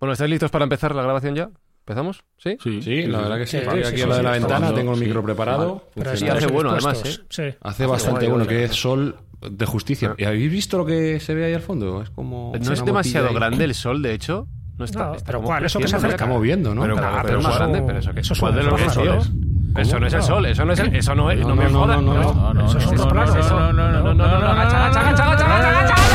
[0.00, 1.50] Bueno, ¿estáis listos para empezar la grabación ya?
[1.80, 2.22] ¿Empezamos?
[2.38, 2.56] ¿Sí?
[2.60, 3.50] Sí, la verdad que sí.
[3.52, 5.04] Sí, Estoy sí, aquí sí, al lado de sí, la ventana, tengo el sí.
[5.04, 5.84] micro preparado.
[5.94, 7.04] Pero hace bueno, dispuestos.
[7.04, 7.42] además, Sí.
[7.60, 10.14] Hace bastante bueno, que es sol de justicia.
[10.18, 12.02] ¿Y habéis visto lo que se ve ahí al fondo?
[12.02, 12.52] Es como.
[12.60, 13.34] No es demasiado ahí.
[13.34, 14.46] grande el sol, de hecho.
[14.78, 15.64] No está, No, está pero ¿cuál?
[15.64, 16.14] Eso que se acerca.
[16.14, 16.82] Está moviendo, ¿no?
[16.82, 18.80] Pero, pero pero más eso- grande, pero eso que eso es ¿cuál un de los
[18.80, 19.02] pájaro.
[19.02, 19.32] tío?
[19.76, 21.64] Eso no es el sol, eso no es el, eso no es, no, No, me
[21.68, 22.02] no, jodas.
[22.02, 23.34] no, no, no, eso es otro plano.
[23.34, 26.09] No, no, no, no, no, no, agacha, agacha, agacha, agacha, agacha.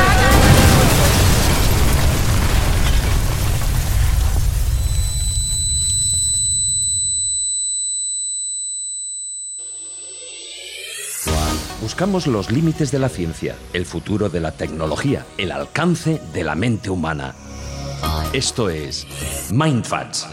[11.86, 16.56] Buscamos los límites de la ciencia, el futuro de la tecnología, el alcance de la
[16.56, 17.32] mente humana.
[18.32, 19.06] Esto es
[19.52, 20.26] Mindfats.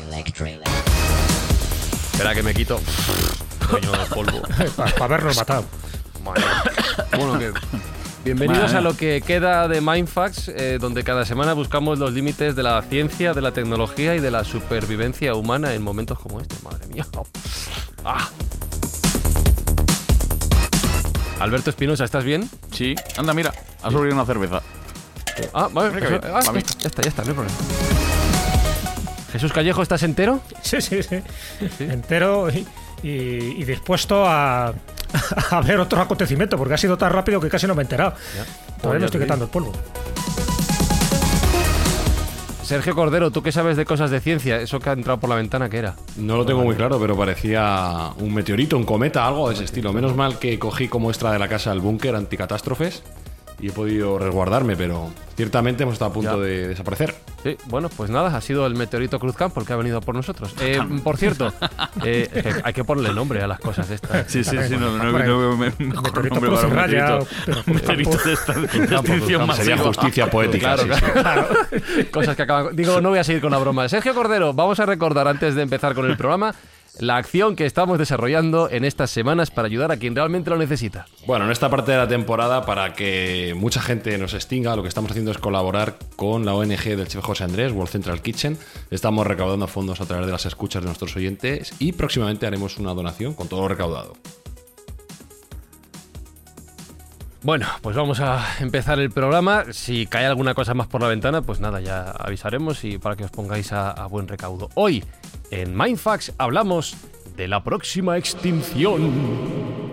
[2.11, 2.81] Espera que me quito.
[3.69, 4.41] Coño de polvo.
[4.75, 5.65] Para habernos matado.
[7.15, 7.51] Bueno, que
[8.25, 12.63] bienvenidos a lo que queda de Mindfax, eh, donde cada semana buscamos los límites de
[12.63, 16.55] la ciencia, de la tecnología y de la supervivencia humana en momentos como este.
[16.63, 17.05] Madre mía.
[18.03, 18.27] Ah.
[21.43, 22.49] Alberto Espinosa, ¿estás bien?
[22.71, 24.61] Sí, anda, mira, ha sobrevivido una cerveza.
[25.53, 27.57] Ah, vale, Mira eso- que ah, bien, ya está, ya está, no hay problema.
[29.33, 30.39] Jesús Callejo, ¿estás entero?
[30.61, 31.21] Sí, sí, sí.
[31.79, 32.65] Entero y,
[33.03, 33.09] y-
[33.57, 34.67] y dispuesto a,
[35.51, 38.11] a ver otro acontecimiento, porque ha sido tan rápido que casi no me he enterado.
[38.11, 39.73] Joder, Todavía me estoy quitando el polvo.
[42.73, 44.59] Sergio Cordero, ¿tú qué sabes de cosas de ciencia?
[44.59, 45.95] Eso que ha entrado por la ventana, ¿qué era?
[46.17, 49.93] No lo tengo muy claro, pero parecía un meteorito, un cometa, algo de ese estilo.
[49.93, 53.03] Menos mal que cogí como extra de la casa el búnker anticatástrofes
[53.63, 56.45] y he podido resguardarme, pero ciertamente hemos estado a punto Ya.
[56.45, 57.15] de desaparecer.
[57.43, 60.53] Sí, bueno, pues nada, ha sido el meteorito Cruzcampo el que ha venido por nosotros.
[60.59, 61.53] Eh, por cierto,
[62.03, 64.29] eh, que hay que ponerle nombre a las cosas estas.
[64.29, 67.71] Sí, sí, sí, no, no, no, no, mejor nombre para un raya, meteorito.
[67.73, 69.55] meteorito de esta extinción.
[69.55, 70.75] Sería justicia poética.
[70.75, 71.11] Claro, sí, sí.
[71.13, 71.47] claro.
[72.11, 72.75] Cosas que acaban.
[72.75, 73.87] Digo, no voy a seguir con la broma.
[73.87, 76.53] Sergio Cordero, vamos a recordar antes de empezar con el programa
[76.99, 81.07] la acción que estamos desarrollando en estas semanas para ayudar a quien realmente lo necesita.
[81.25, 84.89] Bueno, en esta parte de la temporada, para que mucha gente nos extinga, lo que
[84.89, 88.57] estamos haciendo es colaborar con la ONG del chef José Andrés, World Central Kitchen.
[88.91, 92.93] Estamos recaudando fondos a través de las escuchas de nuestros oyentes y próximamente haremos una
[92.93, 94.13] donación con todo lo recaudado.
[97.43, 99.65] Bueno, pues vamos a empezar el programa.
[99.73, 103.25] Si cae alguna cosa más por la ventana, pues nada, ya avisaremos y para que
[103.25, 104.69] os pongáis a, buen recaudo.
[104.75, 105.03] Hoy,
[105.51, 106.95] en Mindfax, hablamos
[107.35, 109.92] de la próxima extinción.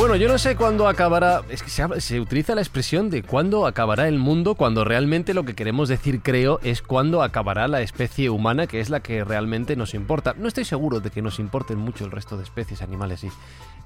[0.00, 1.42] Bueno, yo no sé cuándo acabará.
[1.50, 5.54] Es que se, utiliza la expresión de cuándo acabará el mundo, cuando realmente lo que
[5.54, 9.92] queremos decir, creo, es cuándo acabará la especie humana, que es la que realmente nos
[9.92, 10.34] importa.
[10.38, 13.30] No estoy seguro de que nos importen mucho el resto de especies, animales y,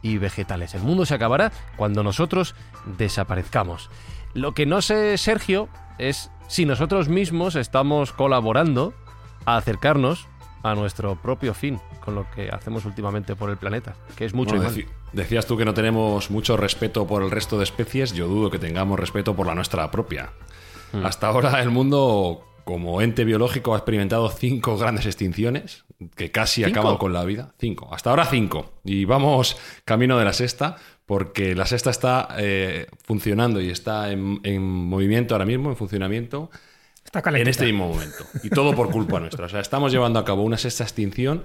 [0.03, 0.77] y vegetales.
[0.77, 2.55] El mundo se acabará cuando nosotros
[2.97, 3.91] desaparezcamos.
[4.35, 8.95] Lo que no sé, Sergio, es si nosotros mismos estamos colaborando
[9.47, 10.29] a acercarnos
[10.65, 14.57] a nuestro propio fin con lo que hacemos últimamente por el planeta, que es mucho
[14.57, 14.73] Bueno,
[15.13, 18.15] decías tú que no tenemos mucho respeto por el resto de especies.
[18.15, 20.33] Yo dudo que tengamos respeto por la nuestra propia.
[20.93, 21.05] Hmm.
[21.05, 25.85] Hasta ahora el mundo, como ente biológico, ha experimentado cinco grandes extinciones
[26.17, 26.81] que casi ¿Cinco?
[26.81, 27.55] acaban con la vida.
[27.59, 27.91] Cinco.
[27.93, 28.73] Hasta ahora cinco.
[28.85, 34.41] Y vamos camino de la sexta, porque la sexta está eh, funcionando y está en,
[34.45, 36.51] en movimiento ahora mismo, en funcionamiento.
[37.15, 38.25] Está En este mismo momento.
[38.43, 39.47] Y todo por culpa nuestra.
[39.47, 41.45] O sea, estamos llevando a cabo una sexta extinción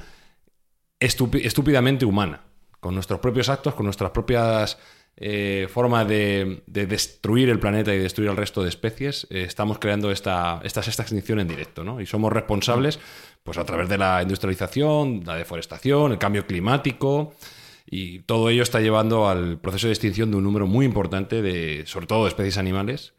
[1.00, 2.42] estúpidamente humana.
[2.80, 4.78] Con nuestros propios actos, con nuestras propias
[5.18, 9.78] eh, forma de, de destruir el planeta y destruir al resto de especies, eh, estamos
[9.80, 12.00] creando esta, esta sexta extinción en directo, ¿no?
[12.00, 13.00] Y somos responsables,
[13.44, 17.34] pues a través de la industrialización, la deforestación, el cambio climático,
[17.86, 21.84] y todo ello está llevando al proceso de extinción de un número muy importante de,
[21.86, 23.14] sobre todo, de especies animales,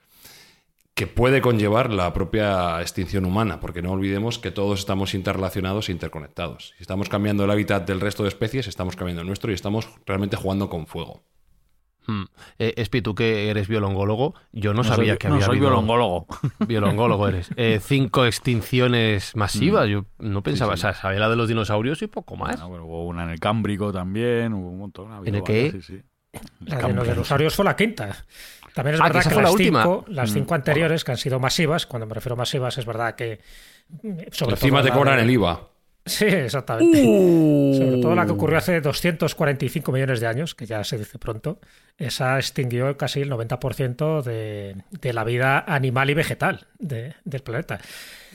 [1.00, 5.92] que puede conllevar la propia extinción humana, porque no olvidemos que todos estamos interrelacionados e
[5.92, 6.74] interconectados.
[6.76, 9.88] Si estamos cambiando el hábitat del resto de especies, estamos cambiando el nuestro y estamos
[10.04, 11.22] realmente jugando con fuego.
[12.06, 12.24] Hmm.
[12.58, 15.56] Eh, Espi, tú que eres biolongólogo, yo no, No sabía soy- que no, había soy
[15.56, 16.26] habido- biolongólogo.
[16.68, 17.48] Biolongólogo eres.
[17.56, 19.88] Eh, cinco extinciones masivas.
[19.88, 20.80] Yo no pensaba, sí.
[20.80, 22.56] o sea, sabía la de los dinosaurios y poco más.
[22.60, 25.12] Bueno, pero hubo una en el Cámbrico también, hubo un montón.
[25.12, 25.64] ha ¿En el qué?
[25.68, 26.02] varias, sí, sí.
[26.66, 28.16] La de los dinosaurios fue la quinta.
[28.74, 29.82] También es Ah, verdad que, la las, última.
[29.82, 30.34] cinco, las Mm.
[30.34, 33.40] cinco anteriores, que han sido masivas, cuando me refiero a masivas, es verdad que.
[34.02, 35.68] mm, Sobre Encima te la cobran de- el IVA.
[36.06, 37.02] Sí, exactamente.
[37.06, 37.74] Uh.
[37.76, 41.60] Sobre todo la que ocurrió hace 245 millones de años, que ya se dice pronto,
[41.98, 47.80] esa extinguió casi el 90% de, de la vida animal y vegetal de- del planeta.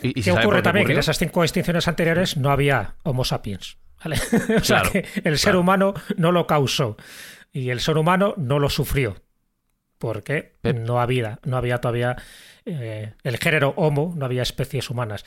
[0.01, 0.85] ¿Y- y se ¿Qué ocurre también?
[0.85, 3.77] Que en esas cinco extinciones anteriores no había Homo sapiens.
[4.03, 4.17] ¿vale?
[4.61, 5.61] o sea Claro, que el ser claro.
[5.61, 6.97] humano no lo causó
[7.51, 9.15] y el ser humano no lo sufrió.
[9.97, 12.15] Porque no había, no había todavía
[12.65, 15.25] eh, el género Homo, no había especies humanas.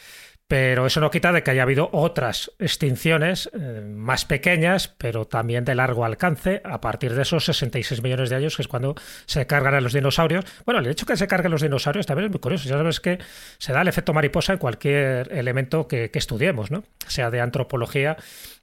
[0.49, 5.67] Pero eso no quita de que haya habido otras extinciones eh, más pequeñas, pero también
[5.67, 8.95] de largo alcance, a partir de esos 66 millones de años, que es cuando
[9.27, 10.47] se cargan a los dinosaurios.
[10.65, 12.67] Bueno, el hecho de que se carguen los dinosaurios también es muy curioso.
[12.67, 13.19] Ya sabes que
[13.59, 16.83] se da el efecto mariposa en cualquier elemento que, que estudiemos, ¿no?
[17.07, 18.17] sea de antropología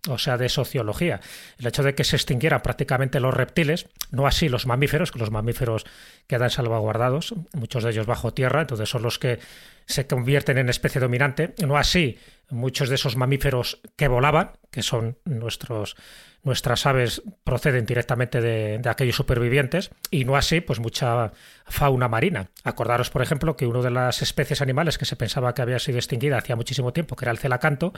[0.09, 1.19] o sea de sociología.
[1.57, 5.31] El hecho de que se extinguieran prácticamente los reptiles, no así los mamíferos, que los
[5.31, 5.85] mamíferos
[6.27, 9.39] quedan salvaguardados, muchos de ellos bajo tierra, entonces son los que
[9.85, 12.17] se convierten en especie dominante, no así
[12.49, 15.95] muchos de esos mamíferos que volaban, que son nuestros
[16.45, 21.33] nuestras aves proceden directamente de, aquellos supervivientes y no así pues mucha
[21.65, 22.49] fauna marina.
[22.63, 25.97] Acordaros, por ejemplo, que una de las especies animales que se pensaba que había sido
[25.97, 27.91] extinguida hacía muchísimo tiempo, que era el celacanto,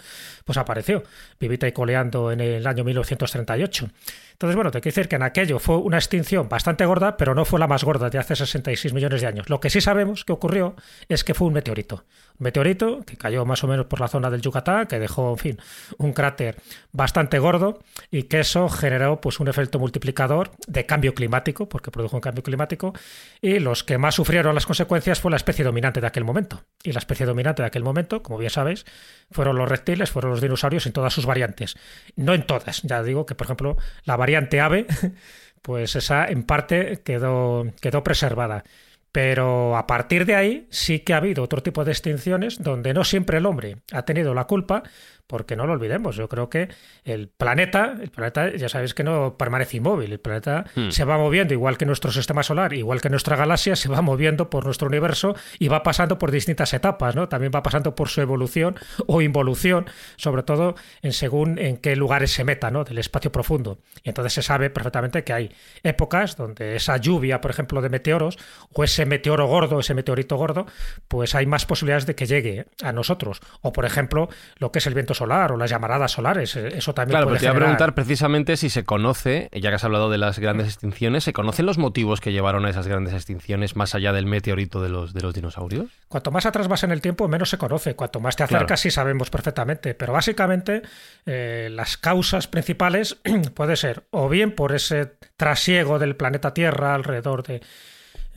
[0.46, 1.04] pues apareció,
[1.40, 3.90] vivita y coleando en el año 1938.
[4.32, 7.44] Entonces, bueno, te quiero decir que en aquello fue una extinción bastante gorda, pero no
[7.44, 9.50] fue la más gorda de hace 66 millones de años.
[9.50, 10.76] Lo que sí sabemos que ocurrió
[11.10, 12.06] es que fue un meteorito.
[12.40, 15.60] Meteorito que cayó más o menos por la zona del Yucatán, que dejó, en fin,
[15.98, 16.58] un cráter
[16.92, 17.80] bastante gordo
[18.12, 22.44] y que eso generó pues un efecto multiplicador de cambio climático, porque produjo un cambio
[22.44, 22.94] climático,
[23.42, 26.64] y los que más sufrieron las consecuencias fue la especie dominante de aquel momento.
[26.84, 28.86] Y la especie dominante de aquel momento, como bien sabéis,
[29.32, 31.76] fueron los reptiles, fueron los dinosaurios en todas sus variantes.
[32.16, 34.86] No en todas, ya digo que, por ejemplo, la variante ave,
[35.62, 38.64] pues esa en parte quedó, quedó preservada.
[39.12, 43.04] Pero a partir de ahí sí que ha habido otro tipo de extinciones donde no
[43.04, 44.84] siempre el hombre ha tenido la culpa,
[45.28, 46.70] porque no lo olvidemos, yo creo que
[47.04, 50.90] el planeta, el planeta ya sabéis que no permanece inmóvil, el planeta Hmm.
[50.90, 54.50] se va moviendo igual que nuestro sistema solar, igual que nuestra galaxia, se va moviendo
[54.50, 57.28] por nuestro universo y va pasando por distintas etapas, ¿no?
[57.30, 58.76] También va pasando por su evolución
[59.08, 59.86] o involución,
[60.16, 62.84] sobre todo en según en qué lugares se meta, ¿no?
[62.84, 63.80] Del espacio profundo.
[64.04, 65.52] Y entonces se sabe perfectamente que hay
[65.84, 68.38] épocas donde esa lluvia, por ejemplo, de meteoros
[68.74, 70.66] o ese meteoro gordo, ese meteorito gordo,
[71.08, 73.42] pues hay más posibilidades de que llegue a nosotros.
[73.62, 76.56] O, por ejemplo, lo que es el viento solar o las llamaradas solares.
[76.56, 79.70] eh, Eso también Claro, puede pero te iba a preguntar precisamente si se conoce, ya
[79.70, 82.88] que has hablado de las grandes extinciones, ¿se conocen los motivos que llevaron a esas
[82.88, 85.88] grandes extinciones más allá del meteorito de los, de los dinosaurios?
[86.08, 87.96] Cuanto más atrás vas en el tiempo, menos se conoce.
[87.96, 88.58] Cuanto más te Claro.
[88.64, 89.94] acercas, sí sabemos perfectamente.
[89.96, 90.82] Pero básicamente,
[91.26, 93.18] eh, las causas principales
[93.56, 97.62] puede ser o bien por ese trasiego del planeta Tierra alrededor de,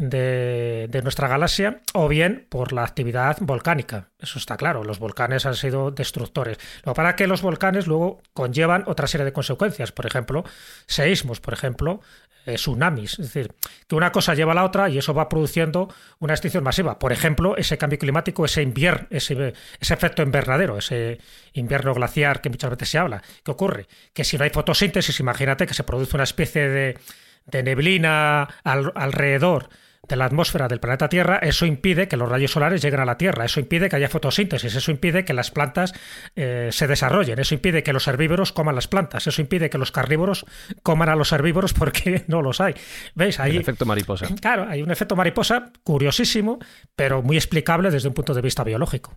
[0.01, 4.09] de, nuestra galaxia, o bien por la actividad volcánica.
[4.19, 6.59] Eso está claro, los volcanes han sido destructores.
[6.85, 10.45] Lo para que los volcanes luego conllevan otra serie de consecuencias, por ejemplo,
[10.87, 12.01] seísmos, por ejemplo,
[12.47, 13.19] eh, tsunamis.
[13.19, 13.53] Es decir,
[13.87, 16.99] que una cosa lleva a la otra y eso va produciendo una extinción masiva.
[16.99, 21.19] Por ejemplo, ese cambio climático, ese invierno, ese, efecto invernadero, ese
[21.53, 23.23] invierno glaciar que muchas veces se habla.
[23.45, 23.87] ¿Qué ocurre?
[24.15, 26.99] Que si no hay fotosíntesis, imagínate que se produce una especie de,
[27.47, 29.69] de neblina al- alrededor
[30.09, 33.19] de la atmósfera del planeta Tierra, eso impide que los rayos solares lleguen a la
[33.19, 35.93] Tierra, eso impide que haya fotosíntesis, eso impide que las plantas
[36.35, 39.93] eh, se desarrollen, eso impide que los herbívoros coman las plantas, eso impide que los
[39.93, 40.47] carnívoros
[40.83, 42.75] coman a los herbívoros porque no los hay.
[43.15, 43.39] ¿Veis?
[43.41, 44.27] Ahí, El efecto mariposa.
[44.41, 46.59] Claro, hay un efecto mariposa curiosísimo,
[46.97, 49.17] pero muy explicable desde un punto de vista biológico.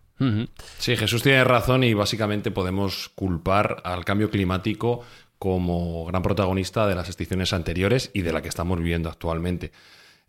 [0.78, 5.02] Sí, Jesús tiene razón y básicamente podemos culpar al cambio climático
[5.40, 9.72] como gran protagonista de las extinciones anteriores y de la que estamos viviendo actualmente.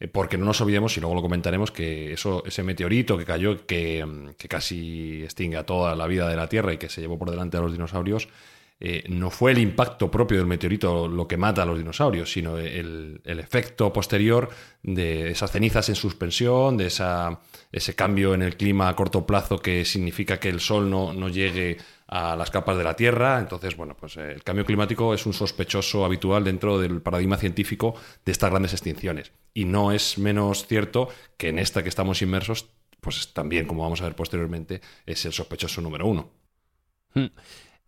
[0.04, 3.66] Eh, Porque no nos olvidemos, y luego lo comentaremos, que eso, ese meteorito que cayó,
[3.66, 4.04] que,
[4.49, 7.56] casi extingue a toda la vida de la Tierra y que se llevó por delante
[7.56, 8.28] a los dinosaurios,
[8.80, 12.58] eh, no fue el impacto propio del meteorito lo que mata a los dinosaurios, sino
[12.58, 14.50] el, el efecto posterior
[14.82, 17.40] de esas cenizas en suspensión, de esa,
[17.73, 21.28] ese cambio en el clima a corto plazo que significa que el sol no, no
[21.28, 23.38] llegue a las capas de la Tierra.
[23.38, 27.94] Entonces, bueno, pues eh, el cambio climático es un sospechoso habitual dentro del paradigma científico
[28.25, 29.32] de estas grandes extinciones.
[29.54, 32.70] Y no es menos cierto que en esta que estamos inmersos,
[33.00, 36.30] pues también, como vamos a ver posteriormente, es el sospechoso número uno.
[37.14, 37.26] Hmm.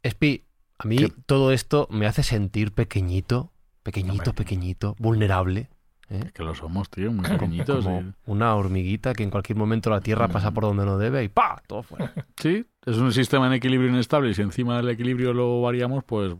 [0.02, 0.44] Espi,
[0.78, 3.50] a mí todo esto me hace sentir pequeñito,
[3.82, 5.68] pequeñito, pequeñito, vulnerable.
[6.08, 6.30] ¿eh?
[6.32, 7.84] Que lo somos, tío, muy pequeñitos.
[7.84, 11.24] Como y- una hormiguita que en cualquier momento la Tierra pasa por donde no debe
[11.24, 11.60] y ¡pa!
[11.66, 12.12] Todo fuera.
[12.36, 16.32] Sí, es un sistema en equilibrio inestable y si encima del equilibrio lo variamos, pues,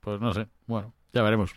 [0.00, 0.46] pues no sé.
[0.66, 1.50] Bueno, ya veremos.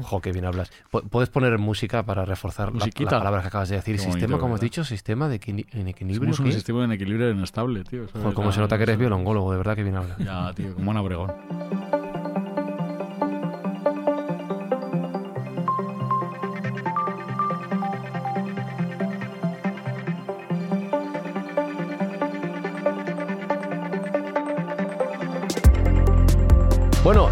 [0.00, 0.70] Ojo, qué bien hablas.
[0.90, 3.12] Pu- ¿Puedes poner música para reforzar la, Musiquita.
[3.12, 3.96] la palabra que acabas de decir?
[3.96, 5.36] Qué sistema, bonito, como has dicho, sistema de
[5.72, 6.32] en equilibrio.
[6.34, 8.04] Somos un sistema en equilibrio inestable, tío.
[8.04, 10.18] Es como se nota que eres biolongólogo, de verdad que bien hablas.
[10.18, 11.32] Ya, tío, como Ana Obregón.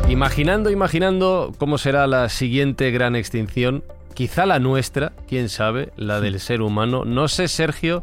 [0.08, 3.82] Imaginando, imaginando cómo será la siguiente gran extinción,
[4.14, 7.04] quizá la nuestra, quién sabe, la del ser humano.
[7.04, 8.02] No sé, Sergio,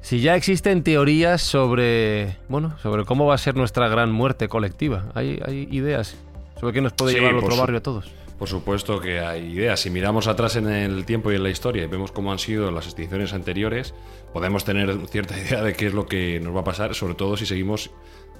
[0.00, 5.06] si ya existen teorías sobre, bueno, sobre cómo va a ser nuestra gran muerte colectiva.
[5.14, 6.16] Hay, hay ideas
[6.60, 8.10] sobre qué nos puede Sí, llevar al por otro barrio a todos.
[8.38, 9.80] Por supuesto que hay ideas.
[9.80, 12.70] Si miramos atrás en el tiempo y en la historia y vemos cómo han sido
[12.70, 13.94] las extinciones anteriores,
[14.32, 17.36] podemos tener cierta idea de qué es lo que nos va a pasar, sobre todo
[17.36, 17.90] si seguimos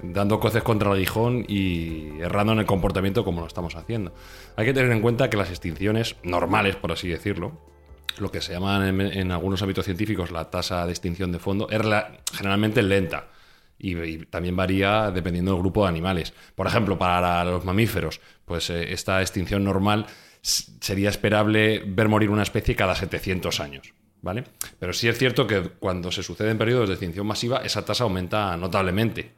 [0.03, 4.13] dando coces contra el aguijón y errando en el comportamiento como lo estamos haciendo.
[4.55, 7.59] Hay que tener en cuenta que las extinciones normales, por así decirlo,
[8.19, 11.81] lo que se llaman en, algunos ámbitos científicos la tasa de extinción de fondo, es
[12.33, 13.29] generalmente lenta.
[13.79, 16.33] Y también varía dependiendo del grupo de animales.
[16.55, 20.07] Por ejemplo, para los mamíferos, pues eh, esta extinción normal
[20.41, 23.93] sería esperable ver morir una especie cada 700 años.
[24.19, 24.45] ¿Vale?
[24.79, 28.57] Pero sí es cierto que cuando se suceden periodos de extinción masiva, esa tasa aumenta
[28.57, 29.31] notablemente.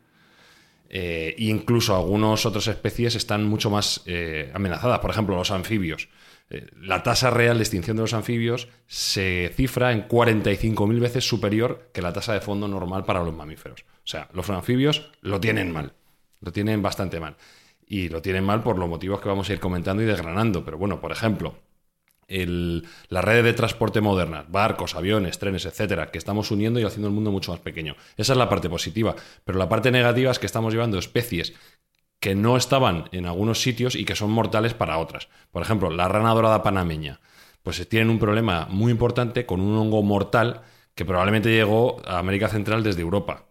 [0.89, 4.99] Eh, incluso algunas otras especies están mucho más eh, amenazadas.
[4.99, 6.07] Por ejemplo, los anfibios.
[6.49, 11.89] Eh, la tasa real de extinción de los anfibios se cifra en 45.000 veces superior
[11.93, 13.81] que la tasa de fondo normal para los mamíferos.
[13.81, 15.93] O sea, los anfibios lo tienen mal.
[16.41, 17.35] Lo tienen bastante mal.
[17.89, 20.63] Y lo tienen mal por los motivos que vamos a ir comentando y desgranando.
[20.63, 21.55] Pero bueno, por ejemplo,
[22.27, 27.07] el- las redes de transporte modernas, barcos, aviones, trenes, etcétera, que estamos uniendo y haciendo
[27.09, 27.95] el mundo mucho más pequeño.
[28.17, 29.15] Esa es la parte positiva.
[29.45, 31.53] Pero la parte negativa es que estamos llevando especies
[32.19, 35.29] que no estaban en algunos sitios y que son mortales para otras.
[35.51, 37.21] Por ejemplo, la rana dorada panameña.
[37.63, 40.63] Pues tienen un problema muy importante con un hongo mortal
[40.95, 43.48] que probablemente llegó a América Central desde Europa,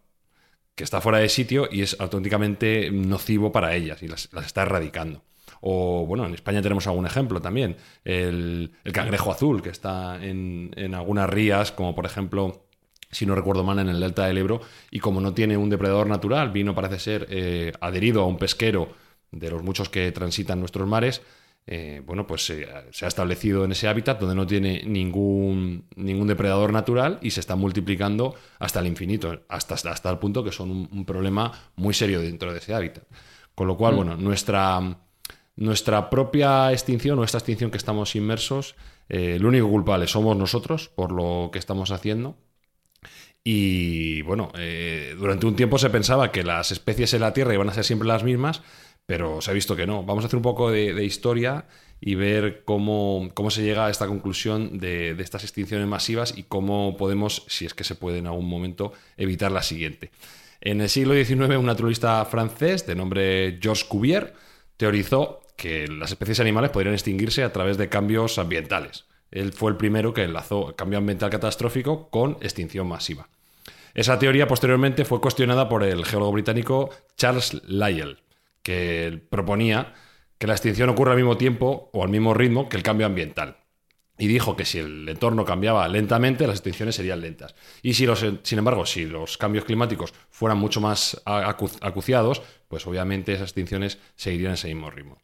[0.79, 4.63] que está fuera de sitio y es auténticamente nocivo para ellas y las, las está
[4.63, 5.25] erradicando.
[5.61, 7.77] O bueno, en España tenemos algún ejemplo también.
[8.05, 12.65] El, el cangrejo azul, que está en, en algunas rías, como por ejemplo,
[13.11, 14.61] si no recuerdo mal, en el delta del Ebro,
[14.93, 18.89] y como no tiene un depredador natural, vino parece ser eh, adherido a un pesquero
[19.33, 21.23] de los muchos que transitan nuestros mares,
[21.71, 26.27] eh, bueno, pues eh, se ha establecido en ese hábitat donde no tiene ningún, ningún
[26.27, 30.71] depredador natural y se está multiplicando hasta el infinito, hasta, hasta el punto que son
[30.71, 33.05] un, un problema muy serio dentro de ese hábitat.
[33.55, 34.81] Con lo cual, bueno, nuestra,
[35.57, 38.75] nuestra propia extinción o esta extinción que estamos inmersos,
[39.09, 42.37] eh, el único culpable somos nosotros por lo que estamos haciendo.
[43.45, 47.69] Y bueno, eh, durante un tiempo se pensaba que las especies en la Tierra iban
[47.69, 48.63] a ser siempre las mismas,
[49.09, 50.03] pero se ha visto que no.
[50.03, 51.65] Vamos a hacer un poco de, historia
[51.99, 56.43] y ver cómo, cómo, se llega a esta conclusión de, de, estas extinciones masivas y
[56.43, 60.11] cómo podemos, si es que se puede en algún momento, evitar la siguiente.
[60.61, 64.35] En el siglo XIX, un naturalista francés de nombre Georges Cuvier
[64.77, 69.07] teorizó que las especies animales podrían extinguirse a través de cambios ambientales.
[69.31, 73.31] Él fue el primero que enlazó cambio ambiental catastrófico con extinción masiva.
[73.95, 78.19] Esa teoría posteriormente fue cuestionada por el geólogo británico Charles Lyell,
[78.69, 79.95] que proponía
[80.37, 83.57] que la extinción ocurre al mismo tiempo o al mismo ritmo que el cambio ambiental.
[84.19, 87.55] Y dijo que si el entorno cambiaba lentamente, las extinciones serían lentas.
[87.81, 92.87] Y si los, sin embargo, si los cambios climáticos fueran mucho más acu acuciados, pues
[92.87, 95.17] obviamente esas extinciones seguirían ese mismo ritmo.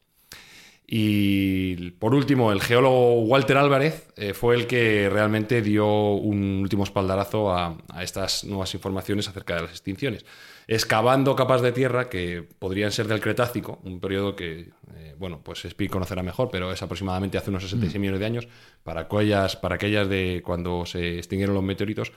[0.87, 6.83] Y por último, el geólogo Walter Álvarez eh, fue el que realmente dio un último
[6.83, 10.25] espaldarazo a, estas nuevas informaciones acerca de las extinciones,
[10.67, 15.65] excavando capas de tierra que podrían ser del Cretácico, un periodo que, eh, bueno, pues
[15.65, 18.01] Spi conocerá mejor, pero es aproximadamente hace unos 66 mm.
[18.01, 18.47] millones de años,
[18.83, 22.11] para aquellas, para aquellas de cuando se extinguieron los meteoritos.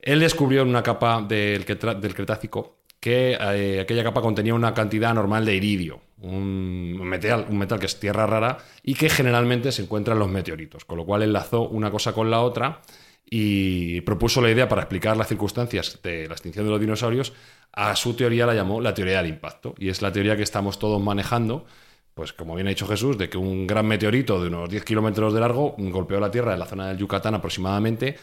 [0.00, 5.14] Él descubrió en una capa del, del Cretácico que eh, aquella capa contenía una cantidad
[5.14, 9.82] normal de iridio, un metal, un metal que es tierra rara y que generalmente se
[9.82, 12.80] encuentra en los meteoritos, con lo cual enlazó una cosa con la otra
[13.28, 17.32] y propuso la idea para explicar las circunstancias de la extinción de los dinosaurios.
[17.76, 20.78] A su teoría la llamó la teoría del impacto y es la teoría que estamos
[20.78, 21.66] todos manejando.
[22.14, 25.34] Pues como bien ha dicho Jesús, de que un gran meteorito de unos 10 kilómetros
[25.34, 28.16] de largo golpeó la Tierra en la zona del Yucatán aproximadamente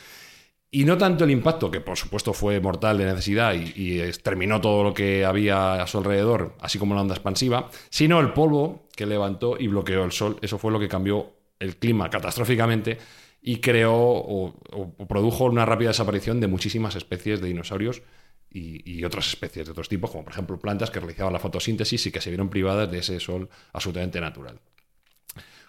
[0.76, 4.84] y no tanto el impacto, que por supuesto fue mortal de necesidad y, exterminó todo
[4.84, 9.06] lo que había a su alrededor, así como la onda expansiva, sino el polvo que
[9.06, 10.40] levantó y bloqueó el sol.
[10.42, 12.98] Eso fue lo que cambió el clima catastróficamente
[13.40, 14.56] y creó o,
[15.08, 18.02] produjo una rápida desaparición de muchísimas especies de dinosaurios
[18.54, 22.12] y, otras especies de otros tipos, como por ejemplo plantas que realizaban la fotosíntesis y
[22.12, 24.60] que se vieron privadas de ese sol absolutamente natural.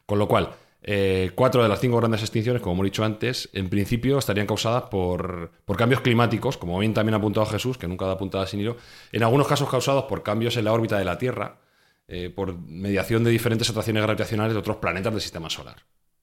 [0.06, 0.50] Con lo cual,
[0.82, 4.84] eh, cuatro de las cinco grandes extinciones, como hemos dicho antes, en principio estarían causadas
[4.84, 8.76] por, cambios climáticos, como bien también ha apuntado Jesús, que nunca da puntada sin hilo,
[9.10, 11.60] en algunos casos causados por cambios en la órbita de la Tierra,
[12.06, 15.76] eh, por mediación de diferentes atracciones gravitacionales de otros planetas del sistema solar.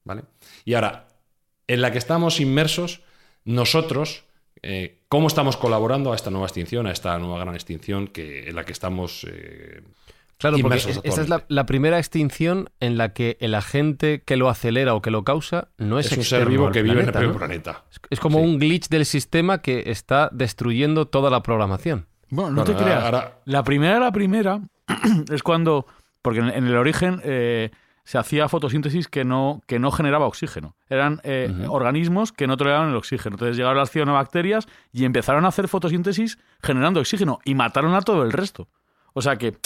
[0.04, 0.24] ¿vale?
[0.64, 1.08] Y ahora,
[1.68, 3.02] en la que estamos inmersos,
[3.46, 4.26] nosotros,
[4.64, 8.56] eh, ¿cómo estamos colaborando a esta nueva extinción, a esta nueva gran extinción que, en
[8.56, 9.26] la que estamos
[10.42, 14.96] Claro, porque esa es la, primera extinción en la que el agente que lo acelera
[14.96, 17.84] o que lo causa no es, es un ser vivo que vive en el planeta.
[18.10, 22.08] Es, como un glitch del sistema que está destruyendo toda la programación.
[22.30, 23.34] Bueno, no te creas.
[23.46, 24.62] La primera, la primera,
[25.32, 25.86] es cuando.
[26.24, 27.70] Porque en, el origen eh,
[28.04, 30.76] se hacía fotosíntesis que no, que no generaba oxígeno.
[30.90, 33.36] Eran eh, organismos que no toleraban el oxígeno.
[33.36, 38.24] Entonces llegaron las cianobacterias y empezaron a hacer fotosíntesis generando oxígeno y mataron a todo
[38.24, 38.68] el resto.
[39.14, 39.58] O sea que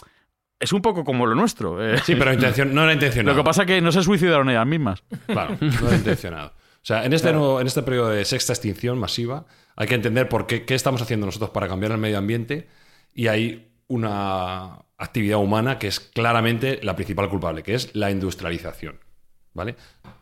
[0.59, 1.83] es un poco como lo nuestro.
[1.83, 1.97] Eh.
[2.03, 3.35] Sí, pero intención, no era intencionado.
[3.35, 5.03] Lo que pasa es que no se suicidaron ellas mismas.
[5.27, 6.49] Claro, no era intencionado.
[6.49, 10.45] O sea, en este, en este periodo de sexta extinción masiva hay que entender por
[10.45, 12.67] qué, qué estamos haciendo nosotros para cambiar el medio ambiente
[13.13, 18.99] y hay una actividad humana que es claramente la principal culpable, que es la industrialización.
[19.53, 19.75] ¿vale?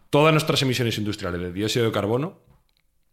[0.10, 2.40] Todas nuestras emisiones industriales de dióxido de carbono,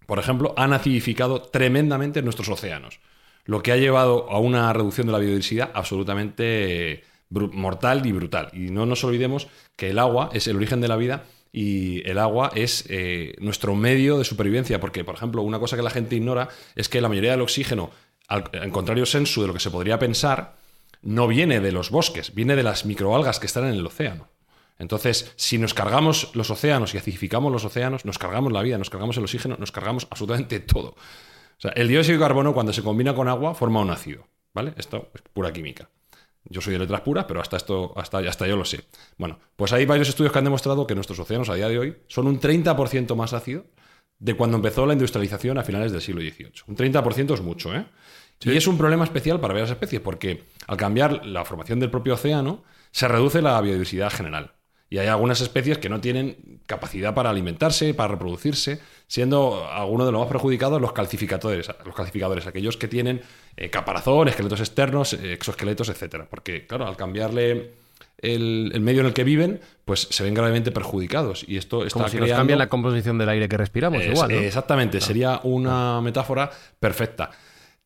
[0.06, 3.00] por ejemplo, han acidificado tremendamente nuestros océanos,
[3.44, 8.50] lo que ha llevado a una reducción de la biodiversidad absolutamente mortal y brutal.
[8.52, 12.18] Y no nos olvidemos que el agua es el origen de la vida y el
[12.18, 16.16] agua es eh, nuestro medio de supervivencia, porque, por ejemplo, una cosa que la gente
[16.16, 17.90] ignora es que la mayoría del oxígeno,
[18.30, 20.54] al, contrario sensu de lo que se podría pensar,
[21.02, 24.28] no viene de los bosques, viene de las microalgas que están en el océano.
[24.78, 28.88] Entonces, si nos cargamos los océanos y acidificamos los océanos, nos cargamos la vida, nos
[28.88, 30.90] cargamos el oxígeno, nos cargamos absolutamente todo.
[30.90, 34.26] O sea, el dióxido de carbono, cuando se combina con agua, forma un ácido.
[34.54, 34.74] ¿Vale?
[34.76, 35.88] Esto es pura química.
[36.44, 38.84] Yo soy de letras puras, pero hasta esto, hasta, hasta yo lo sé.
[39.18, 41.96] Bueno, pues hay varios estudios que han demostrado que nuestros océanos a día de hoy
[42.08, 43.66] son un 30% más ácidos
[44.18, 46.52] de cuando empezó la industrialización a finales del siglo XVIII.
[46.66, 47.86] Un 30% es mucho, ¿eh?
[48.42, 52.14] Y es un problema especial para varias especies, porque al cambiar la formación del propio
[52.14, 54.52] océano, se reduce la biodiversidad general.
[54.88, 60.12] Y hay algunas especies que no tienen capacidad para alimentarse, para reproducirse, siendo algunos de
[60.12, 63.22] los más perjudicados los calcificadores, los calcificadores aquellos que tienen
[63.56, 66.26] eh, caparazón, esqueletos externos, eh, exoesqueletos, etcétera.
[66.28, 67.74] Porque, claro, al cambiarle
[68.18, 71.44] el, medio en el que viven, pues se ven gravemente perjudicados.
[71.46, 74.32] Y esto está Como si nos cambia la composición del aire que respiramos, igual.
[74.32, 76.50] Exactamente, sería una metáfora
[76.80, 77.30] perfecta.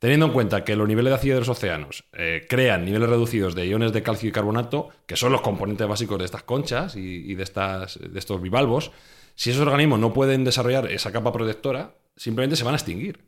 [0.05, 3.55] Teniendo en cuenta que los niveles de ácido de los océanos eh, crean niveles reducidos
[3.55, 7.35] de iones de calcio y carbonato, que son los componentes básicos de estas conchas y,
[7.35, 8.93] de, estas, de estos bivalvos,
[9.35, 13.25] si esos organismos no pueden desarrollar esa capa protectora, simplemente se van a extinguir.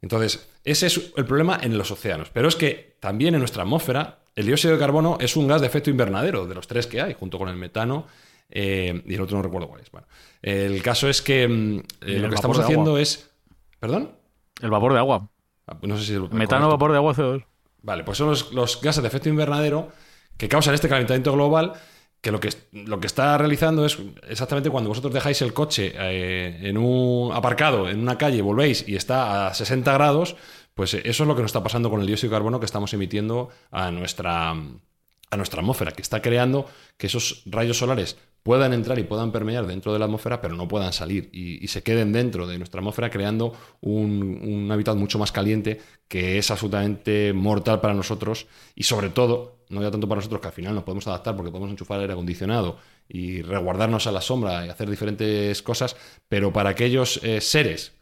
[0.00, 2.30] Entonces, ese es el problema en los océanos.
[2.30, 5.66] Pero es que también en nuestra atmósfera, el dióxido de carbono es un gas de
[5.66, 8.06] efecto invernadero, de los tres que hay, junto con el metano
[8.50, 9.90] eh, y el otro no recuerdo cuál es.
[9.90, 10.06] Bueno,
[10.42, 13.32] el caso es que mm, eh, lo que estamos haciendo es...
[13.80, 14.12] ¿Perdón?
[14.60, 15.31] El vapor de agua.
[15.66, 17.44] Ah, no sé si Metano, vapor de agua, CO2.
[17.82, 19.88] Vale, pues son los, gases de efecto invernadero
[20.36, 21.74] que causan este calentamiento global
[22.20, 23.98] que lo, que lo que está realizando es
[24.28, 28.94] exactamente cuando vosotros dejáis el coche eh, en un aparcado en una calle, volvéis y
[28.94, 30.36] está a 60 grados,
[30.74, 32.94] pues eso es lo que nos está pasando con el dióxido de carbono que estamos
[32.94, 38.98] emitiendo a nuestra, a nuestra atmósfera, que está creando que esos rayos solares puedan entrar
[38.98, 42.46] y puedan permear dentro de la atmósfera, pero no puedan salir y, se queden dentro
[42.46, 48.46] de nuestra atmósfera, creando un, hábitat mucho más caliente que es absolutamente mortal para nosotros
[48.74, 51.50] y sobre todo, no ya tanto para nosotros que al final nos podemos adaptar porque
[51.50, 52.78] podemos enchufar el aire acondicionado
[53.08, 55.96] y resguardarnos a la sombra y hacer diferentes cosas,
[56.28, 57.92] pero para aquellos eh, seres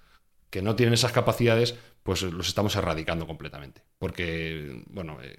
[0.48, 3.82] que no tienen esas capacidades, pues los estamos erradicando completamente.
[3.98, 5.36] Porque, bueno, eh,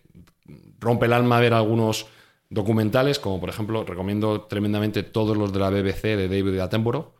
[0.79, 2.07] rompe el alma ver algunos
[2.51, 7.13] documentales, como por ejemplo, recomiendo tremendamente todos los de la BBC de David Attenborough,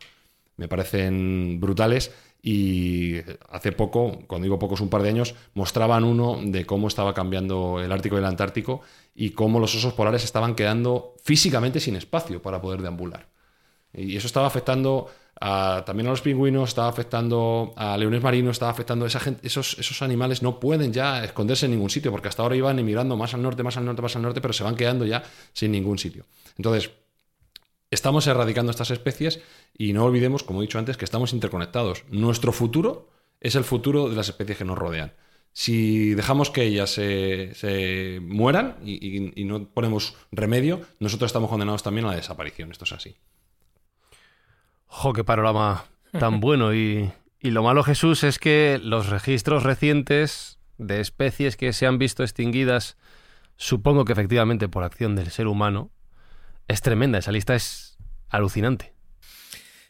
[0.58, 2.12] me parecen brutales,
[2.44, 3.18] y
[3.50, 7.80] hace poco, cuando digo pocos, un par de años, mostraban uno de cómo estaba cambiando
[7.80, 8.82] el Ártico y el Antártico
[9.14, 13.28] y cómo los osos polares estaban quedando físicamente sin espacio para poder deambular.
[13.94, 15.08] Y eso estaba afectando
[15.42, 19.46] también a los pingüinos, estaba afectando a leones marinos, estaba afectando a esa gente.
[19.46, 23.18] Esos, esos animales no pueden ya esconderse en ningún sitio, porque hasta ahora iban emigrando
[23.18, 25.24] más al norte, más al norte, más al norte, pero se van quedando ya
[25.54, 26.26] sin ningún sitio.
[26.58, 26.92] Entonces,
[27.90, 29.42] estamos erradicando estas especies
[29.76, 32.04] y no olvidemos, como he dicho antes, que estamos interconectados.
[32.10, 35.14] Nuestro futuro es el futuro de las especies que nos rodean.
[35.54, 42.06] Si dejamos que ellas se, mueran y, y no ponemos remedio, nosotros estamos condenados también
[42.06, 42.72] a la desaparición.
[42.72, 43.16] Esto es así.
[44.94, 46.76] ¡Jo, qué panorama tan bueno!
[46.76, 52.24] Y, lo malo, Jesús, es que los registros recientes de especies que se han visto
[52.24, 52.98] extinguidas,
[53.56, 55.92] supongo que efectivamente por acción del ser humano,
[56.68, 57.20] es tremenda.
[57.20, 57.98] Esa lista es
[58.30, 58.94] alucinante.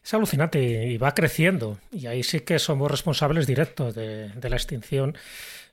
[0.03, 1.79] Es alucinante y va creciendo.
[1.91, 5.17] Y ahí sí que somos responsables directos de, de la extinción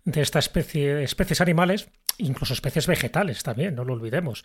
[0.05, 4.45] de esta especie, especies animales, incluso especies vegetales también, no lo olvidemos.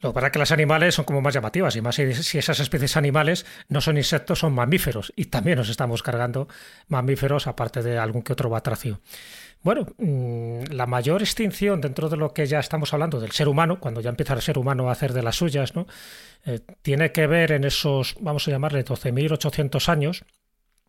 [0.00, 2.60] Lo que pasa es que las animales son como más llamativas, y más si esas
[2.60, 5.12] especies animales no son insectos, son mamíferos.
[5.16, 6.46] Y también nos estamos cargando
[6.86, 9.00] mamíferos, aparte de algún que otro batracio.
[9.62, 13.80] Bueno, mm, la mayor extinción dentro de lo que ya estamos hablando del ser humano,
[13.80, 15.88] cuando ya empieza el ser humano a hacer de las suyas, ¿no?
[16.44, 20.24] Eh, tiene que ver en esos, vamos a llamarle 12.800 años,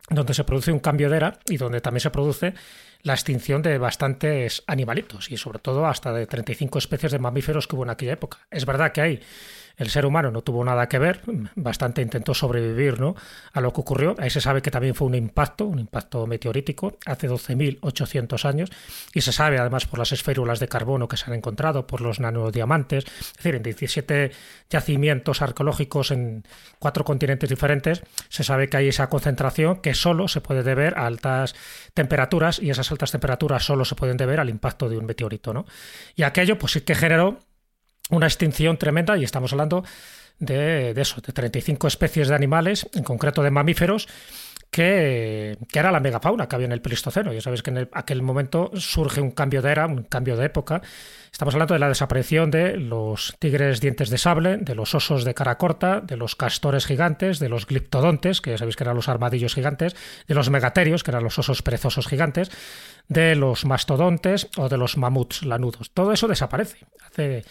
[0.08, 2.54] donde se produce un cambio de era y donde también se produce
[3.02, 7.76] la extinción de bastantes animalitos y sobre todo hasta de 35 especies de mamíferos que
[7.76, 8.38] hubo en aquella época.
[8.50, 9.20] Es verdad que hay
[9.80, 11.22] el ser humano no tuvo nada que ver,
[11.56, 13.16] bastante intentó sobrevivir ¿no?
[13.52, 14.14] a lo que ocurrió.
[14.18, 18.70] Ahí se sabe que también fue un impacto, un impacto meteorítico, hace 12.800 años,
[19.14, 22.20] y se sabe además por las esférulas de carbono que se han encontrado, por los
[22.20, 24.32] nanodiamantes, es decir, en 17
[24.68, 26.44] yacimientos arqueológicos en
[26.78, 31.06] cuatro continentes diferentes, se sabe que hay esa concentración que solo se puede deber a
[31.06, 31.54] altas
[31.94, 35.54] temperaturas, y esas altas temperaturas solo se pueden deber al impacto de un meteorito.
[35.54, 35.64] ¿no?
[36.16, 37.38] Y aquello pues sí que generó
[38.10, 39.84] una extinción tremenda y estamos hablando
[40.38, 44.08] de, eso, de 35 especies de animales, en concreto de mamíferos,
[44.70, 47.32] que, era la megafauna que había en el Pleistoceno.
[47.32, 50.82] Ya sabéis que en aquel momento surge un cambio de era, un cambio de época.
[51.32, 55.32] Estamos hablando de la desaparición de los tigres dientes de sable, de los osos de
[55.32, 59.08] cara corta, de los castores gigantes, de los gliptodontes, que ya sabéis que eran los
[59.08, 62.50] armadillos gigantes, de los megaterios, que eran los osos perezosos gigantes,
[63.08, 65.90] de los mastodontes o de los mamuts lanudos.
[65.92, 66.78] Todo eso desaparece.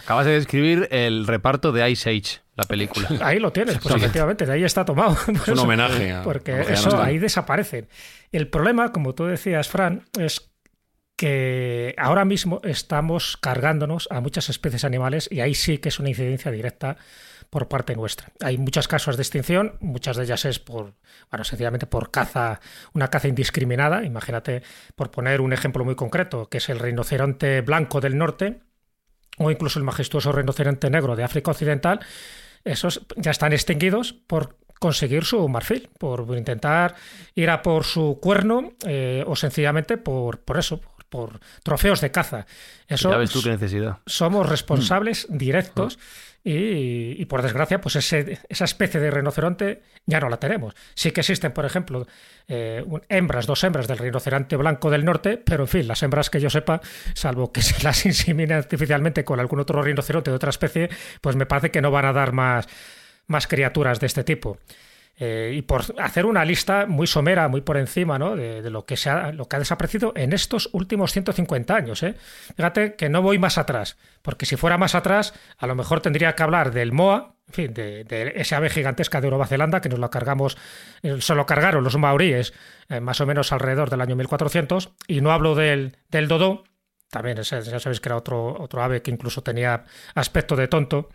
[0.04, 3.10] Acabas de describir el reparto de Ice Age, la película.
[3.22, 5.18] Ahí lo tienes, pues efectivamente, de ahí está tomado.
[5.28, 6.16] Es un homenaje.
[6.24, 7.88] porque eso ahí desaparecen.
[8.32, 10.50] El problema, como tú decías, Fran, es
[11.20, 16.08] que ahora mismo estamos cargándonos a muchas especies animales y ahí sí que es una
[16.08, 16.96] incidencia directa
[17.50, 18.30] por parte nuestra.
[18.40, 20.94] Hay muchos casos de extinción, muchas de ellas es por,
[21.30, 22.62] bueno, sencillamente por caza,
[22.94, 24.06] una caza indiscriminada.
[24.06, 24.64] Imagínate,
[24.96, 28.62] por poner un ejemplo muy concreto, que es el rinoceronte blanco del norte,
[29.40, 32.00] o incluso el majestuoso rinoceronte negro de África Occidental,
[32.64, 36.96] esos ya están extinguidos por conseguir su marfil, por intentar
[37.36, 42.46] ir a por su cuerno eh, o sencillamente por, por eso, por, trofeos de caza.
[42.88, 43.98] Eso ya ves tú qué necesidad.
[44.06, 45.38] Somos responsables mm.
[45.38, 46.00] directos.
[46.42, 50.74] Y, por desgracia, pues esa especie de rinoceronte ya no la tenemos.
[50.96, 52.08] Sí que existen, por ejemplo,
[52.48, 56.40] eh, hembras, dos hembras del rinoceronte blanco del norte, pero en fin, las hembras que
[56.40, 56.80] yo sepa,
[57.14, 61.46] salvo que se las insemine artificialmente con algún otro rinoceronte de otra especie, pues me
[61.46, 62.68] parece que no van a dar más,
[63.28, 64.60] más criaturas de este tipo.
[65.22, 68.38] Eh, y por hacer una lista muy somera, muy por encima ¿no?
[68.38, 72.04] de, lo, que se ha, lo que ha desaparecido en estos últimos 150 años.
[72.04, 72.16] ¿eh?
[72.56, 76.36] Fíjate que no voy más atrás, porque si fuera más atrás, a lo mejor tendría
[76.36, 80.00] que hablar del MOA, en fin, de, esa ave gigantesca de Nueva Zelanda, que nos
[80.00, 80.58] la cargamos,
[81.02, 82.54] eh, se lo cargaron los maoríes
[83.02, 86.64] más o menos alrededor del año 1400, y no hablo del, del dodo,
[87.10, 89.84] también ya sabéis que era otro, otro ave que incluso tenía
[90.16, 91.10] aspecto de tonto,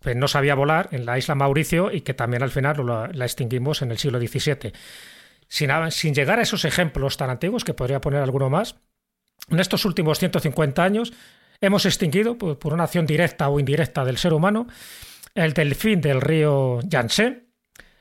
[0.00, 3.82] pues no sabía volar en la isla Mauricio y que también al final la, extinguimos
[3.82, 4.72] en el siglo XVII.
[5.48, 8.76] Sin, sin llegar a esos ejemplos tan antiguos, que podría poner alguno más,
[9.50, 11.12] en estos últimos 150 años
[11.60, 14.66] hemos extinguido, por, una acción directa o indirecta del ser humano,
[15.34, 17.46] el delfín del río Yangtze,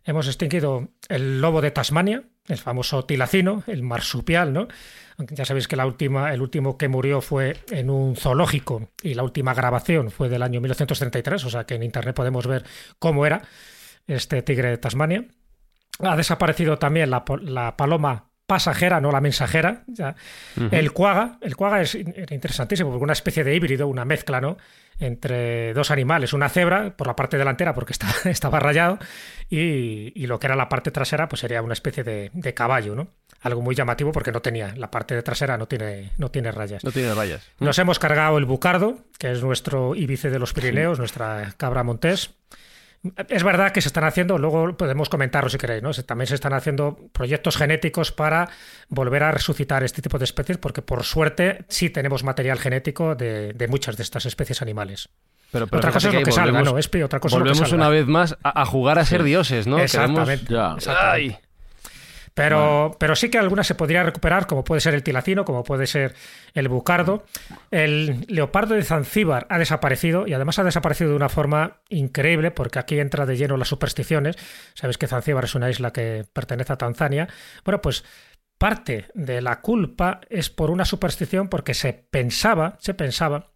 [0.03, 4.67] hemos extinguido el lobo de Tasmania, el famoso tilacino, el marsupial, ¿no?
[5.31, 9.23] Ya sabéis que la última, el último que murió fue en un zoológico y la
[9.23, 12.63] última grabación fue del año 1933, o sea que en internet podemos ver
[12.99, 13.41] cómo era
[14.05, 15.25] este tigre de Tasmania.
[15.99, 17.25] Ha desaparecido también la,
[17.75, 19.83] paloma pasajera, no la mensajera.
[20.71, 24.57] El cuaga, el cuaga es interesantísimo porque una especie de híbrido, una mezcla, ¿no?
[24.99, 28.99] entre dos animales, una cebra por la parte delantera porque está, estaba rayado
[29.49, 33.07] y, lo que era la parte trasera pues sería una especie de, caballo, ¿no?
[33.41, 36.83] Algo muy llamativo porque no tenía, la parte de trasera no tiene, no tiene rayas.
[36.83, 37.47] No tiene rayas.
[37.59, 42.31] Nos hemos cargado el bucardo, que es nuestro íbice de los Pirineos, nuestra cabra montés.
[43.29, 45.91] Es verdad que se están haciendo, luego podemos comentarlo si queréis, ¿no?
[45.93, 48.49] También se están haciendo proyectos genéticos para
[48.89, 53.67] volver a resucitar este tipo de especies, porque por suerte sí tenemos material genético de,
[53.69, 55.09] muchas de estas especies animales.
[55.51, 56.73] Pero, otra cosa es lo que, salga, ¿no?
[56.73, 59.79] otra cosa volvemos una vez más a, jugar a ser dioses, ¿no?
[59.79, 60.53] Exactamente.
[62.37, 65.87] Pero, pero sí que algunas se podría recuperar, como puede ser el tilacino, como puede
[65.87, 66.13] ser
[66.53, 67.25] el bucardo.
[67.71, 72.77] El leopardo de Zanzíbar ha desaparecido y además ha desaparecido de una forma increíble, porque
[72.77, 74.35] aquí entra de lleno las supersticiones.
[74.75, 77.27] Sabes que Zanzíbar es una isla que pertenece a Tanzania.
[77.65, 78.05] Bueno, pues
[78.59, 83.49] parte de la culpa es por una superstición, porque se pensaba, se pensaba,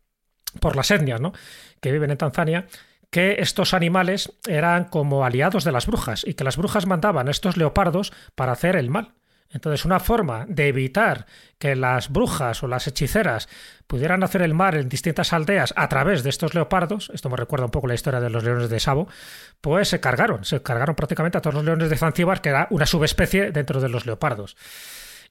[0.60, 1.34] por las etnias ¿no?
[1.82, 2.65] que viven en Tanzania,
[3.12, 7.32] que estos animales eran como aliados de las brujas y que las brujas mandaban a
[7.32, 9.13] estos leopardos para hacer el mal.
[9.54, 11.26] Entonces, una forma de evitar
[11.60, 13.50] que las brujas o las hechiceras
[13.86, 17.65] pudieran hacer el mal en distintas aldeas a través de estos leopardos, esto me recuerda
[17.65, 19.10] un poco la historia de los leones de Sabo,
[19.60, 22.86] pues se cargaron, se cargaron prácticamente a todos los leones de Zanzíbar, que era una
[22.86, 24.56] subespecie dentro de los leopardos.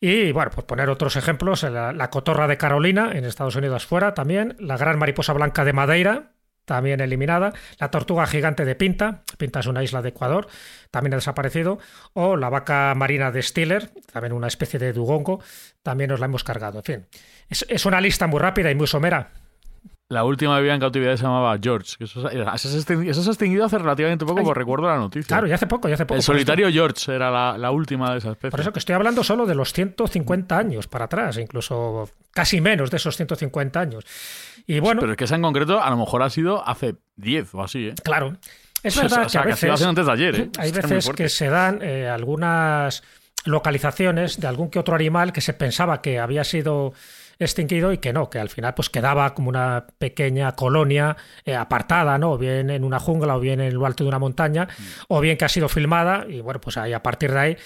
[0.02, 4.12] Y bueno, por poner otros ejemplos, la, la, cotorra de Carolina, en Estados Unidos fuera
[4.12, 6.32] también, la gran mariposa blanca de Madeira,
[6.64, 10.46] también eliminada, la tortuga gigante de Pinta, Pinta es una isla de Ecuador,
[10.90, 11.78] también ha desaparecido,
[12.12, 15.42] o la vaca marina de Stiller, también una especie de dugongo,
[15.82, 16.78] también nos la hemos cargado.
[16.78, 17.06] En fin,
[17.48, 19.30] es, una lista muy rápida y muy somera.
[20.08, 21.96] La última vivía en cautividad se llamaba George.
[22.00, 25.28] eso, se ha extinguido hace relativamente poco, como recuerdo la noticia.
[25.28, 26.16] Claro, ya hace poco, ya hace poco.
[26.16, 28.50] El solitario George era la, la, última de esas especies.
[28.50, 32.90] Por eso que estoy hablando solo de los 150 años para atrás, incluso casi menos
[32.90, 34.04] de esos 150 años.
[34.66, 37.88] Pero es que esa en concreto a lo mejor ha sido hace 10 o así,
[37.88, 37.94] ¿eh?
[38.02, 38.36] Claro.
[38.82, 40.50] Es verdad que a veces, antes de ayer, ¿eh?
[40.58, 43.02] hay veces que se dan eh, algunas
[43.44, 46.92] localizaciones de algún que otro animal que se pensaba que había sido
[47.38, 52.18] extinguido y que no, que al final pues quedaba como una pequeña colonia eh, apartada,
[52.18, 52.32] ¿no?
[52.32, 54.68] O bien en una jungla o bien en lo alto de una montaña,
[55.08, 57.56] o bien que ha sido filmada y bueno, pues ahí a partir de ahí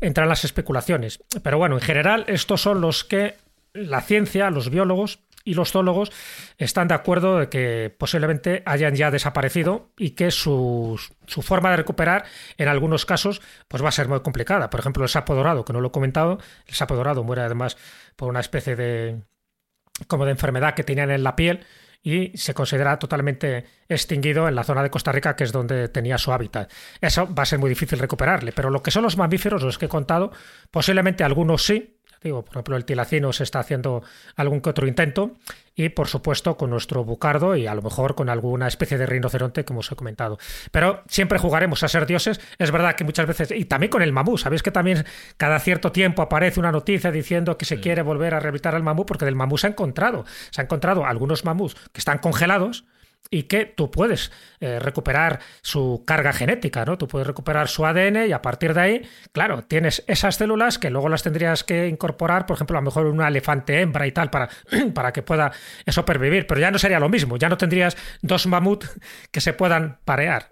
[0.00, 1.20] entran las especulaciones.
[1.42, 3.36] Pero bueno, en general estos son los que
[3.72, 6.12] la ciencia, los biólogos y los zoólogos
[6.58, 12.24] están de acuerdo de que posiblemente hayan ya desaparecido y que su, forma de recuperar
[12.58, 14.70] en algunos casos pues va a ser muy complicada.
[14.70, 17.76] Por ejemplo, el sapo dorado, que no lo he comentado, el sapo dorado muere además
[18.16, 19.22] por una especie de
[20.06, 21.66] como de enfermedad que tenían en la piel
[22.02, 26.16] y se considera totalmente extinguido en la zona de Costa Rica, que es donde tenía
[26.16, 26.72] su hábitat.
[27.00, 29.86] Eso va a ser muy difícil recuperarle, pero lo que son los mamíferos, los que
[29.86, 30.32] he contado,
[30.70, 34.02] posiblemente algunos sí, Digo, por ejemplo, el tilacino se está haciendo
[34.36, 35.36] algún que otro intento
[35.74, 39.64] y, por supuesto, con nuestro bucardo y a lo mejor con alguna especie de rinoceronte,
[39.64, 40.38] como os he comentado.
[40.70, 42.38] Pero siempre jugaremos a ser dioses.
[42.58, 45.06] Es verdad que muchas veces, y también con el mamú, sabéis que también
[45.38, 49.06] cada cierto tiempo aparece una noticia diciendo que se quiere volver a rehabilitar al mamú
[49.06, 50.26] porque del mamú se ha encontrado.
[50.50, 52.84] Se ha encontrado algunos mamús que están congelados
[53.30, 56.98] y que tú puedes eh, recuperar su carga genética, ¿no?
[56.98, 59.02] Tú puedes recuperar su ADN y a partir de ahí,
[59.32, 63.06] claro, tienes esas células que luego las tendrías que incorporar, por ejemplo, a lo mejor
[63.06, 64.48] una elefante hembra y tal, para,
[64.94, 65.52] para que pueda
[65.86, 68.84] eso pervivir, pero ya no sería lo mismo, ya no tendrías dos mamut
[69.30, 70.48] que se puedan parear.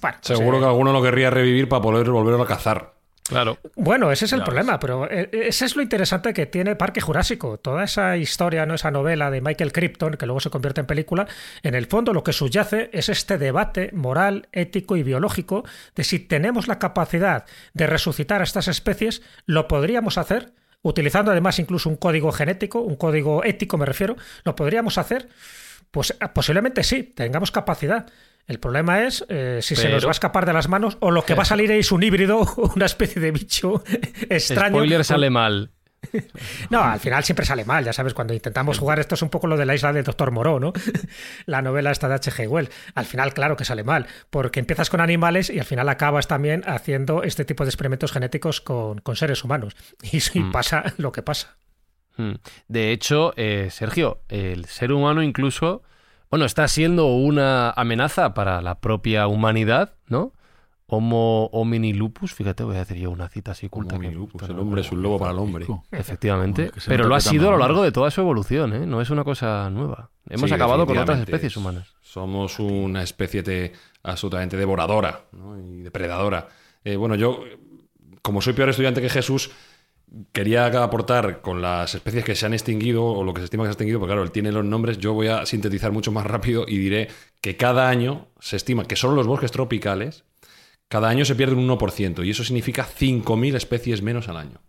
[0.00, 2.97] Pues, Seguro que eh, alguno lo querría revivir para poder volver a cazar.
[3.28, 3.58] Claro.
[3.76, 7.58] Bueno, ese es el problema, pero eh, ese es lo interesante que tiene Parque Jurásico.
[7.58, 8.74] Toda esa historia, ¿no?
[8.74, 11.28] esa novela de Michael Crichton, que luego se convierte en película,
[11.62, 15.64] en el fondo lo que subyace es este debate moral, ético y biológico
[15.94, 21.58] de si tenemos la capacidad de resucitar a estas especies, lo podríamos hacer, utilizando además
[21.58, 25.28] incluso un código genético, un código ético me refiero, lo podríamos hacer.
[25.90, 28.06] Pues posiblemente sí, tengamos capacidad.
[28.48, 31.24] El problema es eh, si se nos va a escapar de las manos o lo
[31.24, 32.40] que va a salir es un híbrido,
[32.74, 33.84] una especie de bicho
[34.30, 34.74] extraño.
[34.74, 35.70] Spoiler sale mal.
[36.70, 39.46] No, al final siempre sale mal, ya sabes, cuando intentamos jugar esto es un poco
[39.48, 40.72] lo de la isla del Doctor Moreau, ¿no?
[41.46, 42.46] La novela esta de H.G.
[42.46, 42.70] Wells.
[42.94, 46.62] Al final, claro que sale mal, porque empiezas con animales y al final acabas también
[46.66, 49.76] haciendo este tipo de experimentos genéticos con, seres humanos.
[50.02, 50.52] Y, mm.
[50.52, 51.56] pasa lo que pasa.
[52.16, 52.34] Mm.
[52.68, 55.82] De hecho, eh, Sergio, el ser humano incluso
[56.30, 60.32] bueno, está siendo una amenaza para la propia humanidad, ¿no?
[60.90, 63.96] Homo homini lupus, fíjate, voy a decir yo una cita así culta.
[63.96, 65.66] Homo lupus, el hombre es un lobo para el hombre.
[65.92, 68.86] Efectivamente, pero lo ha sido a lo largo de toda su evolución, ¿eh?
[68.86, 70.10] No es una cosa nueva.
[70.30, 71.94] Hemos acabado con otras especies humanas.
[72.00, 75.24] Somos una especie absolutamente devoradora
[75.62, 76.48] y depredadora.
[76.84, 77.44] Eh, bueno, yo,
[78.22, 79.50] como soy peor estudiante que Jesús,
[80.32, 83.68] quería aportar con las especies que se han extinguido o lo que se estima que
[83.68, 86.26] se ha extinguido, porque claro, él tiene los nombres, yo voy a sintetizar mucho más
[86.26, 87.08] rápido y diré
[87.40, 90.24] que cada año se estima que solo los bosques tropicales,
[90.88, 94.60] cada año se pierde un 1%, y eso significa 5.000 especies menos al año.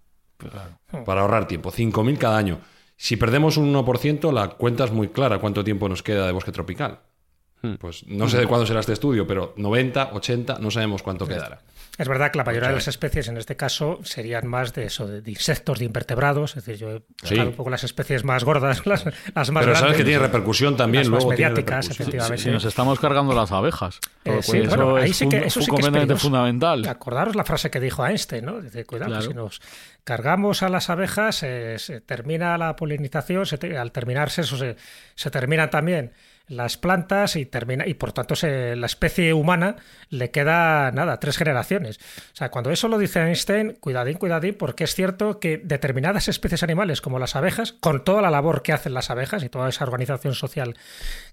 [1.06, 2.60] Para ahorrar tiempo, 5.000 cada año.
[2.98, 6.52] Si perdemos un 1%, la cuenta es muy clara cuánto tiempo nos queda de bosque
[6.52, 7.00] tropical.
[7.62, 7.76] Hmm.
[7.76, 11.62] Pues no sé de cuándo será este estudio, pero 90, 80, no sabemos cuánto quedará.
[12.00, 15.06] Es verdad que la mayoría de las especies en este caso serían más de eso,
[15.06, 16.56] de insectos, de invertebrados.
[16.56, 19.52] Es decir, yo he buscado un poco las especies más gordas, las, las más Pero
[19.60, 19.80] grandes.
[19.80, 21.28] sabes que tiene repercusión también las luego.
[21.28, 22.42] Más mediáticas, efectivamente.
[22.42, 24.00] Si nos estamos cargando las abejas.
[24.24, 26.88] Eh, sí, Pues bueno, eso ahí es sí que, eso sí es fundamental.
[26.88, 28.62] Acordaros la frase que dijo Einstein, ¿no?
[28.62, 29.26] Dice, cuidado, Claro.
[29.28, 29.62] si nos
[30.06, 34.76] cargamos a las abejas, eh, se termina la polinización, se te- al terminarse eso se,
[35.16, 36.14] se terminan también
[36.50, 39.78] las plantas y termina y por tanto se- la especie humana
[40.10, 41.98] le queda nada, tres generaciones.
[42.34, 46.64] O sea, cuando eso lo dice Einstein, cuidadín, cuidadín, porque es cierto que determinadas especies
[46.64, 49.84] animales como las abejas, con toda la labor que hacen las abejas y toda esa
[49.86, 50.76] organización social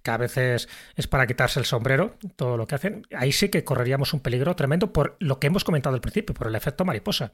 [0.02, 3.64] que a veces es para quitarse el sombrero, todo lo que hacen, ahí sí que
[3.64, 7.32] correríamos un peligro tremendo por lo que hemos comentado al principio, por el efecto mariposa.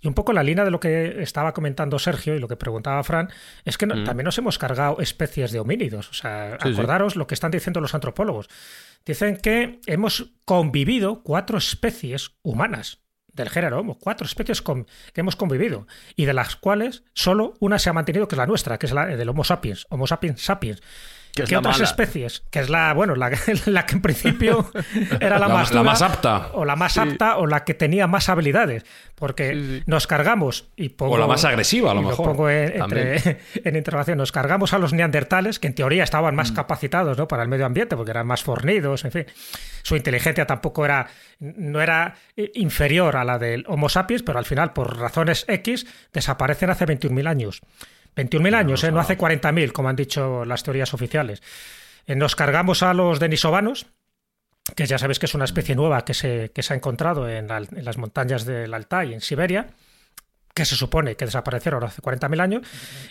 [0.00, 3.02] Y un poco la línea de lo que estaba comentando Sergio y lo que preguntaba
[3.04, 3.30] Fran,
[3.64, 6.10] es que no- también nos hemos cargado especies de homínidos.
[6.10, 6.80] O sea, Sí, sí.
[7.20, 8.48] Lo que están diciendo los antropólogos.
[9.06, 12.98] Dicen que hemos convivido cuatro especies humanas
[13.32, 17.78] del género Homo, cuatro especies con- que hemos convivido y de las cuales solo una
[17.78, 20.42] se ha mantenido, que es la nuestra, que es la del Homo sapiens, Homo sapiens
[20.42, 20.80] sapiens.
[21.34, 21.84] Que es ¿Qué la otras mala.
[21.88, 22.42] especies?
[22.50, 23.30] Que es la, bueno, la,
[23.66, 24.70] la que en principio
[25.20, 26.48] era la, La- más la más apta.
[26.54, 28.84] O la más apta o la que tenía más habilidades.
[29.14, 32.26] Porque nos cargamos y pongo, O la más agresiva, a lo mejor.
[32.26, 34.18] pongo en, entre- en interrogación.
[34.18, 36.36] Nos cargamos a los neandertales, que en teoría estaban Mm.
[36.36, 37.28] más capacitados ¿no?
[37.28, 39.26] para el medio ambiente, porque eran más fornidos, en fin.
[39.82, 41.06] Su inteligencia tampoco era,
[41.38, 45.86] no era eh, inferior a la del Homo sapiens, pero al final, por razones X,
[46.12, 47.60] desaparecen hace 21.000 años.
[48.16, 48.90] 21.000 años, ¿eh?
[48.92, 51.42] no hace 40.000, como han dicho las teorías oficiales.
[52.06, 53.86] Eh, Nos cargamos a los denisovanos,
[54.76, 57.48] que ya sabéis que es una especie nueva que se, que se ha encontrado en,
[57.48, 59.68] la- en las montañas del Altai, en Siberia,
[60.54, 62.62] que se supone que desaparecieron hace 40.000 años.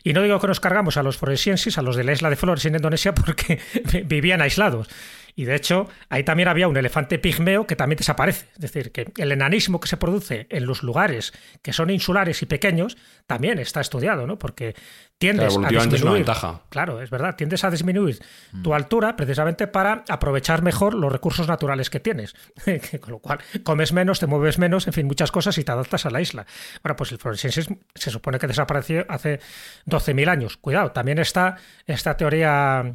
[0.04, 2.36] Y no digo que nos cargamos a los floresiensis, a los de la isla de
[2.36, 3.60] Flores en Indonesia, porque
[4.06, 4.90] vivían aislados.
[5.36, 8.48] Y de hecho, ahí también había un elefante pigmeo que también desaparece.
[8.54, 12.46] Es decir, que el enanismo que se produce en los lugares que son insulares y
[12.46, 14.38] pequeños también está estudiado, ¿no?
[14.38, 14.76] Porque
[15.20, 16.26] tiendes Claro, a evolutivamente es una disminuir.
[16.26, 16.62] ventaja.
[16.70, 18.20] Claro, es verdad, tiendes a disminuir
[18.64, 22.34] tu altura precisamente para aprovechar mejor los recursos naturales que tienes.
[23.02, 26.06] Con lo cual, comes menos, te mueves menos, en fin, muchas cosas y te adaptas
[26.06, 26.46] a la isla.
[26.82, 29.40] Bueno, pues el floresiensis se supone que desapareció hace
[29.86, 30.58] 12.000 años.
[30.58, 32.94] Cuidado, también está esta teoría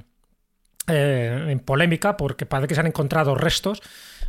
[0.87, 3.83] eh, en polémica porque parece que se han encontrado restos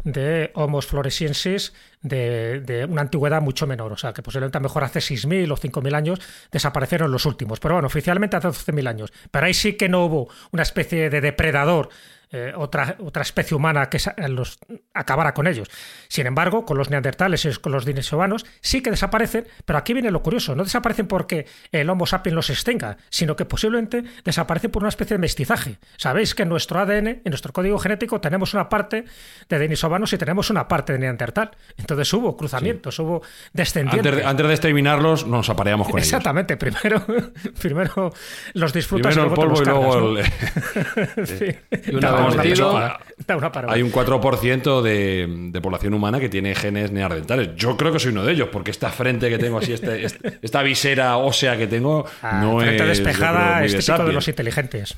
[0.05, 4.65] de Homos floresiensis de, de una antigüedad mucho menor, o sea que posiblemente a lo
[4.69, 6.19] mejor hace 6.000 o 5.000 años
[6.51, 10.29] desaparecieron los últimos, pero bueno, oficialmente hace 12.000 años, pero ahí sí que no hubo
[10.51, 11.89] una especie de depredador
[12.31, 14.59] eh, otra, otra especie humana que sa- los,
[14.93, 15.69] acabara con ellos.
[16.07, 20.11] Sin embargo, con los neandertales y con los denisovanos sí que desaparecen, pero aquí viene
[20.11, 24.83] lo curioso, no desaparecen porque el Homo sapiens los extinga, sino que posiblemente desaparecen por
[24.83, 25.77] una especie de mestizaje.
[25.97, 29.05] Sabéis que en nuestro ADN, en nuestro código genético, tenemos una parte
[29.49, 31.51] de denisovanos y tenemos una parte de neandertal.
[31.77, 33.21] Entonces hubo cruzamientos, hubo
[33.53, 34.05] descendientes.
[34.05, 36.07] Antes de, antes de exterminarlos, nos apareamos con ellos.
[36.07, 37.05] Exactamente, primero,
[37.61, 38.13] primero
[38.53, 40.19] los disfrutas Primero el y luego te polvo los y cargas, luego ¿no?
[40.19, 41.25] el...
[41.25, 41.91] Sí.
[41.91, 42.14] Y una
[42.73, 42.99] Para-
[43.73, 47.49] Hay un 4% de, de población humana que tiene genes neandertales.
[47.55, 50.39] Yo creo que soy uno de ellos, porque esta frente que tengo así, este- este-
[50.41, 52.89] esta visera ósea que tengo, Ah, no frente es.
[52.99, 54.13] despejada creo, es de típico de sapiens.
[54.15, 54.97] los inteligentes.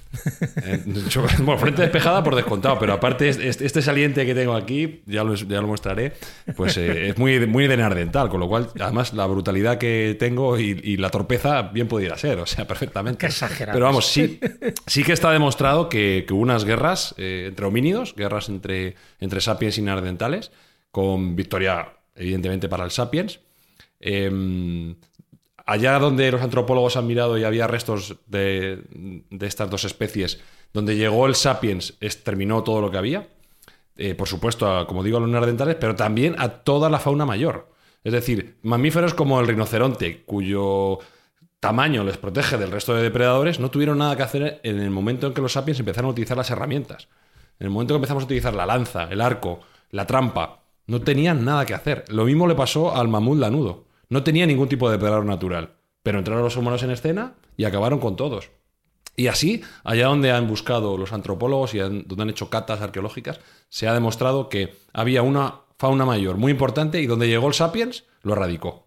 [0.63, 4.55] Eh, yo- bueno, frente despejada por descontado, pero aparte es- es- este saliente que tengo
[4.55, 6.13] aquí, ya lo, ya lo mostraré,
[6.55, 10.59] pues eh, es muy, muy de neandertal, con lo cual, además, la brutalidad que tengo
[10.59, 13.19] y, y la torpeza bien pudiera ser, o sea, perfectamente.
[13.19, 13.73] Qué exagerados.
[13.75, 14.39] Pero vamos, sí,
[14.85, 19.41] sí que está demostrado que, que hubo unas guerras eh, entre homínidos, guerras entre, entre
[19.41, 20.51] sapiens y neandertales,
[20.91, 23.39] con victoria, evidentemente, para el sapiens.
[23.99, 24.95] Em,
[25.65, 28.81] allá donde los antropólogos han mirado y había restos de,
[29.29, 30.39] de estas dos especies,
[30.73, 33.27] donde llegó el sapiens, exterminó todo lo que había.
[33.97, 37.69] Eh, por supuesto, como digo, a los neandertales, pero también a toda la fauna mayor.
[38.03, 40.99] Es decir, mamíferos como el rinoceronte, cuyo
[41.59, 45.27] tamaño les protege del resto de depredadores, no tuvieron nada que hacer en el momento
[45.27, 47.07] en que los sapiens empezaron a utilizar las herramientas.
[47.59, 51.01] En el momento en que empezamos a utilizar la lanza, el arco, la trampa, no
[51.01, 52.05] tenían nada que hacer.
[52.09, 53.85] Lo mismo le pasó al mamut lanudo.
[54.09, 55.73] No tenía ningún tipo de depredador natural.
[56.03, 58.51] Pero entraron los humanos en escena y acabaron con todos.
[59.17, 63.87] Y así, allá donde han buscado los antropólogos y donde han hecho catas arqueológicas, se
[63.87, 68.33] ha demostrado que había una fauna mayor muy importante y donde llegó el sapiens, lo
[68.33, 68.86] erradicó.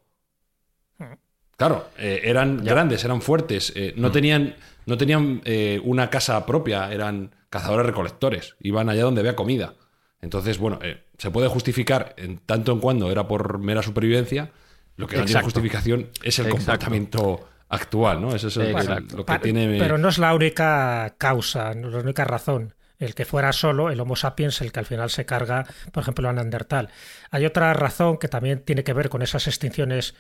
[1.61, 4.55] Claro, eh, eran grandes, eran fuertes, eh, no, tenían,
[4.87, 9.75] no tenían eh, una casa propia, eran cazadores recolectores, iban allá donde había comida.
[10.23, 10.79] Entonces, bueno,
[11.19, 14.51] se puede justificar en tanto en cuando era por mera supervivencia,
[14.97, 18.35] lo que no tiene justificación es el comportamiento actual, ¿no?
[18.35, 18.57] Eso es
[19.13, 19.79] lo que tiene...
[19.79, 23.91] Pero no es la única causa, no es la única razón el que fuera solo
[23.91, 26.89] el Homo sapiens el que al final se carga, por ejemplo, a Neandertal.
[27.31, 30.15] Hay otra razón que también tiene que ver con esas extinciones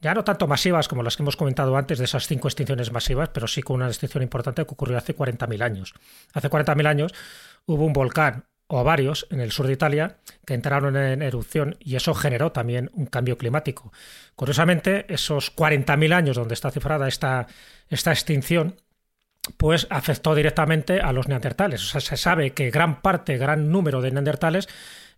[0.00, 3.28] ya no tanto masivas como las que hemos comentado antes de esas cinco extinciones masivas,
[3.30, 5.94] pero sí con una extinción importante que ocurrió hace 40.000 años.
[6.32, 7.14] Hace 40.000 años
[7.66, 11.96] hubo un volcán o varios en el sur de Italia que entraron en erupción y
[11.96, 13.92] eso generó también un cambio climático.
[14.36, 17.48] Curiosamente, esos 40.000 años donde está cifrada esta,
[17.88, 18.76] esta extinción,
[19.56, 21.82] pues afectó directamente a los neandertales.
[21.82, 24.68] O sea, se sabe que gran parte, gran número de neandertales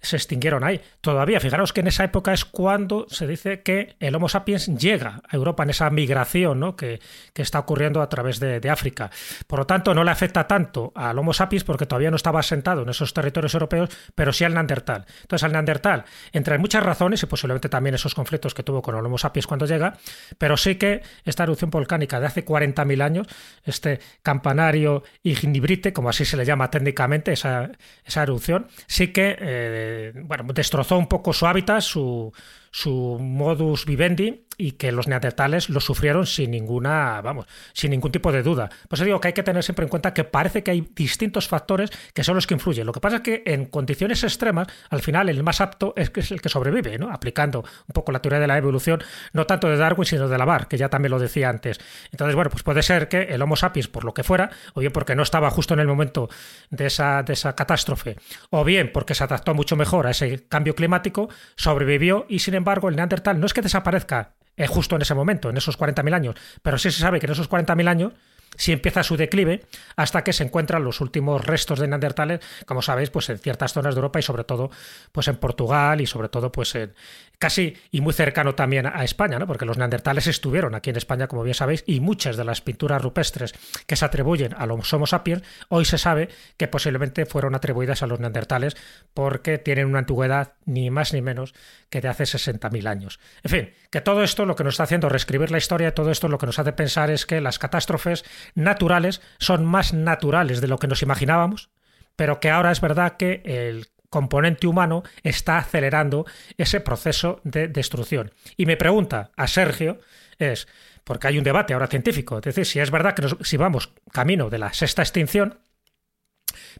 [0.03, 0.80] se extinguieron ahí.
[1.00, 5.22] Todavía, fijaros que en esa época es cuando se dice que el Homo sapiens llega
[5.28, 6.74] a Europa en esa migración ¿no?
[6.76, 7.00] que,
[7.34, 9.11] está ocurriendo a través de, África.
[9.46, 12.82] Por lo tanto, no le afecta tanto al Homo sapiens porque todavía no estaba asentado
[12.82, 15.05] en esos territorios europeos, pero sí al Neandertal.
[15.22, 19.05] Entonces, al Neandertal, entre muchas razones y posiblemente también esos conflictos que tuvo con el
[19.05, 19.98] Homo sapiens cuando llega,
[20.38, 23.26] pero sí que esta erupción volcánica de hace 40.000 años,
[23.64, 27.70] este campanario ignibrite, como así se le llama técnicamente, esa,
[28.05, 29.91] esa erupción, sí que eh,
[30.24, 32.32] bueno, destrozó un poco su hábitat, su,
[32.72, 38.32] su modus vivendi y que los neandertales lo sufrieron sin ninguna, vamos, sin ningún tipo
[38.32, 38.70] de duda.
[38.88, 41.90] Pues digo que hay que tener siempre en cuenta que parece que hay distintos factores
[42.14, 42.86] que son los que influyen.
[42.86, 46.40] Lo que pasa es que en condiciones extremas, al final el más apto es, el
[46.40, 47.10] que sobrevive, ¿no?
[47.10, 49.02] Aplicando un poco la teoría de la evolución,
[49.32, 51.78] no tanto de Darwin, sino de Lavar, que ya también lo decía antes.
[52.10, 54.92] Entonces, bueno, pues puede ser que el Homo sapiens, por lo que fuera, o bien
[54.92, 56.30] porque no estaba justo en el momento
[56.70, 58.16] de esa, de esa catástrofe,
[58.50, 62.61] o bien porque se adaptó mucho mejor a ese cambio climático, sobrevivió y sin embargo
[62.88, 66.36] el Neandertal no es que desaparezca eh, justo en ese momento, en esos 40.000 años,
[66.62, 68.12] pero sí se sabe que en esos 40.000 años
[68.57, 69.62] si empieza su declive
[69.96, 73.94] hasta que se encuentran los últimos restos de neandertales, como sabéis, pues en ciertas zonas
[73.94, 74.70] de Europa y sobre todo
[75.12, 76.94] pues en Portugal y sobre todo pues en
[77.38, 79.48] casi y muy cercano también a España, ¿no?
[79.48, 83.03] Porque los neandertales estuvieron aquí en España, como bien sabéis, y muchas de las pinturas
[83.03, 83.53] rupestres
[83.86, 88.07] que se atribuyen a los Homo sapiens hoy se sabe que posiblemente fueron atribuidas a
[88.07, 88.76] los neandertales
[89.12, 91.55] porque tienen una antigüedad ni más ni menos
[91.90, 93.20] que de hace 60.000 años.
[93.42, 96.28] En fin, que todo esto lo que nos está haciendo reescribir la historia, todo esto
[96.28, 98.24] lo que nos hace pensar es que las catástrofes
[98.55, 101.70] naturales son más naturales de lo que nos imaginábamos,
[102.16, 106.26] pero que ahora es verdad que el componente humano está acelerando
[106.59, 108.32] ese proceso de destrucción.
[108.57, 110.01] Y me pregunta a Sergio
[110.38, 110.68] es,
[111.05, 114.51] porque hay un debate ahora científico, es decir, si es verdad que si vamos camino
[114.51, 115.59] de la sexta extinción,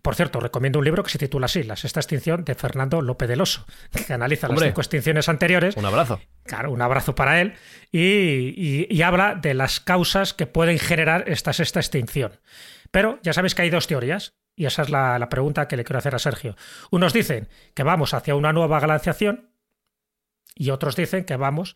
[0.03, 3.29] por cierto, recomiendo un libro que se titula así, La sexta extinción de Fernando López
[3.29, 3.66] del Oso,
[4.07, 5.77] que analiza las cinco extinciones anteriores.
[5.77, 6.20] Un abrazo.
[6.45, 7.55] Claro, un abrazo para él.
[7.91, 12.33] Y, habla de las causas que pueden generar esta sexta extinción.
[12.91, 14.35] Pero ya sabéis que hay dos teorías.
[14.55, 16.57] Y esa es la, la pregunta que le quiero hacer a Sergio.
[16.91, 19.51] Unos dicen que vamos hacia una nueva glaciación
[20.55, 21.75] y otros dicen que vamos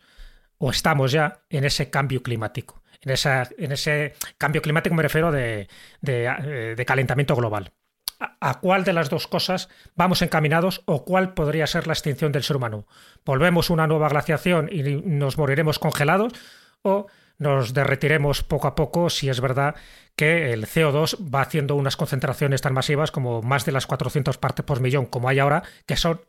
[0.59, 2.83] o estamos ya en ese cambio climático.
[3.01, 5.67] En, esa, en ese cambio climático me refiero de,
[6.01, 7.73] de, de calentamiento global
[8.19, 12.43] a cuál de las dos cosas vamos encaminados o cuál podría ser la extinción del
[12.43, 12.87] ser humano.
[13.25, 16.33] ¿Volvemos una nueva glaciación y nos moriremos congelados
[16.81, 17.07] o
[17.37, 19.75] nos derretiremos poco a poco si es verdad
[20.15, 24.65] que el CO2 va haciendo unas concentraciones tan masivas como más de las 400 partes
[24.65, 26.21] por millón como hay ahora, que son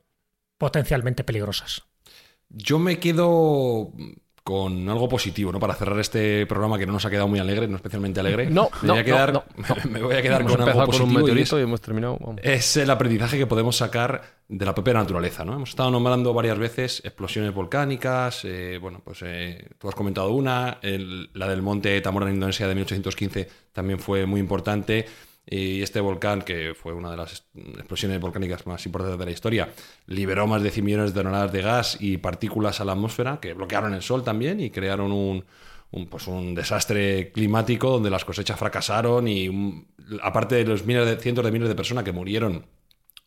[0.58, 1.84] potencialmente peligrosas?
[2.50, 3.92] Yo me quedo
[4.48, 5.60] con algo positivo, ¿no?
[5.60, 8.48] Para cerrar este programa que no nos ha quedado muy alegre, no especialmente alegre.
[8.48, 9.44] No, me voy a quedar,
[9.90, 11.58] me voy a quedar con algo positivo.
[11.58, 12.18] y, hemos terminado.
[12.42, 15.52] Es el aprendizaje que podemos sacar de la propia naturaleza, ¿no?
[15.52, 20.78] Hemos estado nombrando varias veces explosiones volcánicas, eh, bueno, pues eh, tú has comentado una,
[20.80, 25.04] la del monte Tamora en Indonesia de 1815 también fue muy importante.
[25.50, 29.72] Y este volcán, que fue una de las explosiones volcánicas más importantes de la historia,
[30.06, 33.54] liberó más de 100 millones de toneladas de gas y partículas a la atmósfera, que
[33.54, 35.44] bloquearon el sol también y crearon un,
[36.10, 39.86] pues un desastre climático donde las cosechas fracasaron y
[40.22, 42.66] aparte de los miles de, cientos de miles de personas que murieron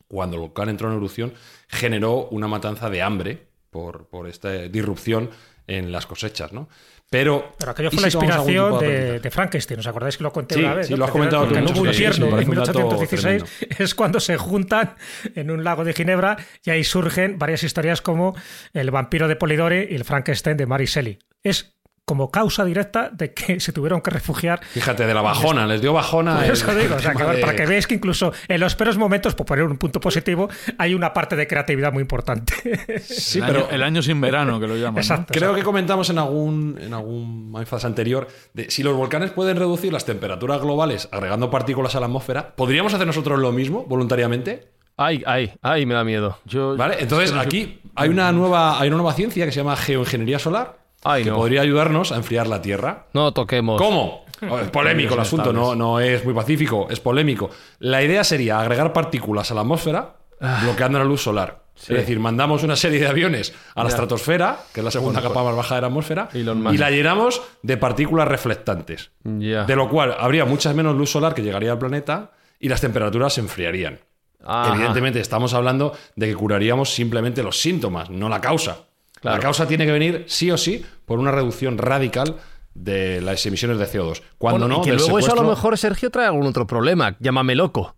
[0.06, 1.32] cuando el volcán entró en erupción,
[1.66, 5.30] generó una matanza de hambre por, por esta disrupción
[5.66, 6.68] en las cosechas, ¿no?
[7.12, 10.86] Pero, aquello fue la inspiración de, Frankenstein, ¿os acordáis que lo conté una vez?
[10.86, 11.54] Sí, lo has comentado tú.
[11.54, 13.44] En un infierno, en 1816,
[13.78, 14.94] es cuando se juntan
[15.34, 18.34] en un lago de Ginebra y ahí surgen varias historias como
[18.72, 21.18] el vampiro de Polidori y el Frankenstein de Mary Shelley.
[21.42, 21.74] Es
[22.04, 24.60] como causa directa de que se tuvieron que refugiar.
[24.64, 26.34] Fíjate, de la bajona, les dio bajona.
[26.36, 28.74] Por el- eso digo, o sea, que, de- para que veáis que incluso en los
[28.74, 30.48] peores momentos, por poner un punto positivo,
[30.78, 32.52] hay una parte de creatividad muy importante.
[33.02, 34.94] Sí, el, pero año, el año sin verano, que lo llaman.
[34.94, 35.00] ¿no?
[35.00, 35.32] Exacto.
[35.32, 39.92] creo que comentamos en algún, en algún Mindfast anterior de si los volcanes pueden reducir
[39.92, 44.68] las temperaturas globales agregando partículas a la atmósfera, ¿podríamos hacer nosotros lo mismo voluntariamente?
[44.96, 46.38] Ay, ay, ay, me da miedo.
[46.44, 46.96] Yo- ¿Vale?
[47.00, 51.24] Entonces aquí hay una nueva, hay una nueva ciencia que se llama geoingeniería solar Ay,
[51.24, 51.36] que no.
[51.36, 53.06] podría ayudarnos a enfriar la Tierra.
[53.12, 53.80] No toquemos.
[53.80, 54.24] ¿Cómo?
[54.40, 57.50] Es polémico el asunto, no, no es muy pacífico, es polémico.
[57.78, 60.16] La idea sería agregar partículas a la atmósfera
[60.62, 61.62] bloqueando la luz solar.
[61.76, 65.42] Es decir, mandamos una serie de aviones a la estratosfera, que es la segunda capa
[65.42, 69.10] más baja de la atmósfera, y la llenamos de partículas reflectantes.
[69.24, 69.64] Ya.
[69.64, 73.32] De lo cual habría mucha menos luz solar que llegaría al planeta y las temperaturas
[73.34, 73.98] se enfriarían.
[74.44, 74.74] Ajá.
[74.74, 78.78] Evidentemente, estamos hablando de que curaríamos simplemente los síntomas, no la causa.
[79.22, 79.36] Claro.
[79.38, 82.36] La causa tiene que venir sí o sí por una reducción radical
[82.74, 84.20] de las emisiones de CO2.
[84.36, 87.16] Cuando Bueno, no, y que luego eso a lo mejor, Sergio, trae algún otro problema.
[87.20, 87.96] Llámame loco.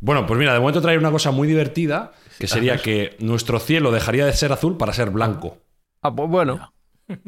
[0.00, 3.92] Bueno, pues mira, de momento traer una cosa muy divertida, que sería que nuestro cielo
[3.92, 5.58] dejaría de ser azul para ser blanco.
[6.00, 6.72] Ah, pues bueno.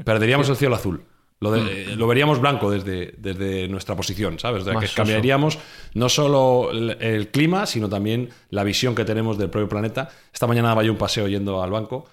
[0.04, 1.04] Perderíamos el cielo azul.
[1.40, 4.62] Lo, de- eh, lo veríamos blanco desde, desde nuestra posición, ¿sabes?
[4.62, 5.58] O sea, que cambiaríamos
[5.92, 10.08] no solo el, el clima, sino también la visión que tenemos del propio planeta.
[10.32, 12.06] Esta mañana daba yo un paseo yendo al banco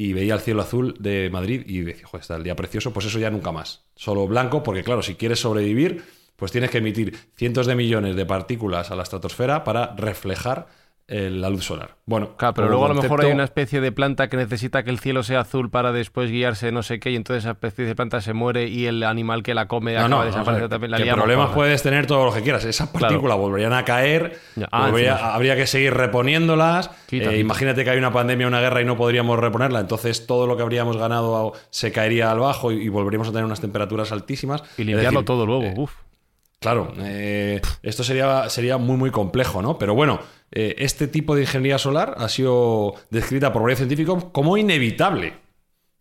[0.00, 3.06] y veía el cielo azul de Madrid y decía, joder, está el día precioso, pues
[3.06, 3.82] eso ya nunca más.
[3.96, 6.04] Solo blanco, porque claro, si quieres sobrevivir,
[6.36, 10.68] pues tienes que emitir cientos de millones de partículas a la estratosfera para reflejar
[11.08, 11.96] la luz solar.
[12.04, 14.90] Bueno, Claro, pero luego a lo mejor hay una especie de planta que necesita que
[14.90, 17.94] el cielo sea azul para después guiarse no sé qué y entonces esa especie de
[17.94, 20.38] planta se muere y el animal que la come No, acaba no, de vamos a
[20.38, 20.90] desaparecer ver, también.
[20.90, 21.54] La que liamos problemas parda.
[21.56, 22.64] puedes tener todo lo que quieras.
[22.66, 23.06] Esas Claro.
[23.06, 24.38] partículas volverían a caer,
[24.70, 26.90] ah, volvería- habría que seguir reponiéndolas.
[27.10, 27.38] Eh.
[27.40, 29.80] Imagínate que hay una pandemia, una guerra y no podríamos reponerla.
[29.80, 33.44] Entonces todo lo que habríamos ganado se caería al bajo y, y volveríamos a tener
[33.44, 34.62] unas temperaturas altísimas.
[34.76, 35.62] Y limpiarlo decir, todo luego.
[35.64, 35.92] eh, Uf.
[36.60, 39.78] Claro, eh, esto sería, sería muy, muy complejo, ¿no?
[39.78, 40.18] Pero bueno,
[40.50, 45.34] eh, este tipo de ingeniería solar ha sido descrita por varios científicos como inevitable.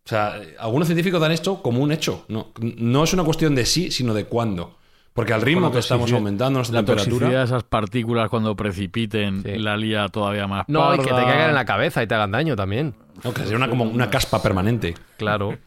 [0.05, 2.25] O sea, eh, algunos científicos dan esto como un hecho.
[2.27, 4.75] No, no es una cuestión de sí, sino de cuándo.
[5.13, 7.43] Porque al ritmo que estamos aumentando nuestra La toxicidad de temperatura.
[7.43, 9.57] esas partículas cuando precipiten Sí.
[9.57, 11.25] la lía todavía más No, y que te parda.
[11.25, 12.93] caigan en la cabeza y te hagan daño también.
[13.23, 14.93] No, que sería una, como una caspa permanente.
[15.17, 15.57] Claro.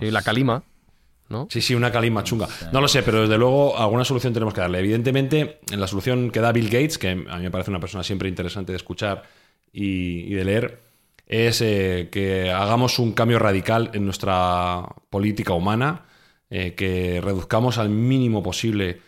[0.00, 0.64] Sí, la calima.
[1.28, 1.46] ¿No?
[1.50, 2.48] Sí, sí, una calima chunga.
[2.72, 4.78] No lo sé, pero desde luego alguna solución tenemos que darle.
[4.78, 8.02] Evidentemente, en la solución que da Bill Gates, que a mí me parece una persona
[8.02, 9.24] siempre interesante de escuchar
[9.70, 10.80] y, de leer,
[11.26, 16.06] es eh, que hagamos un cambio radical en nuestra política humana,
[16.48, 19.02] eh, que reduzcamos al mínimo posible,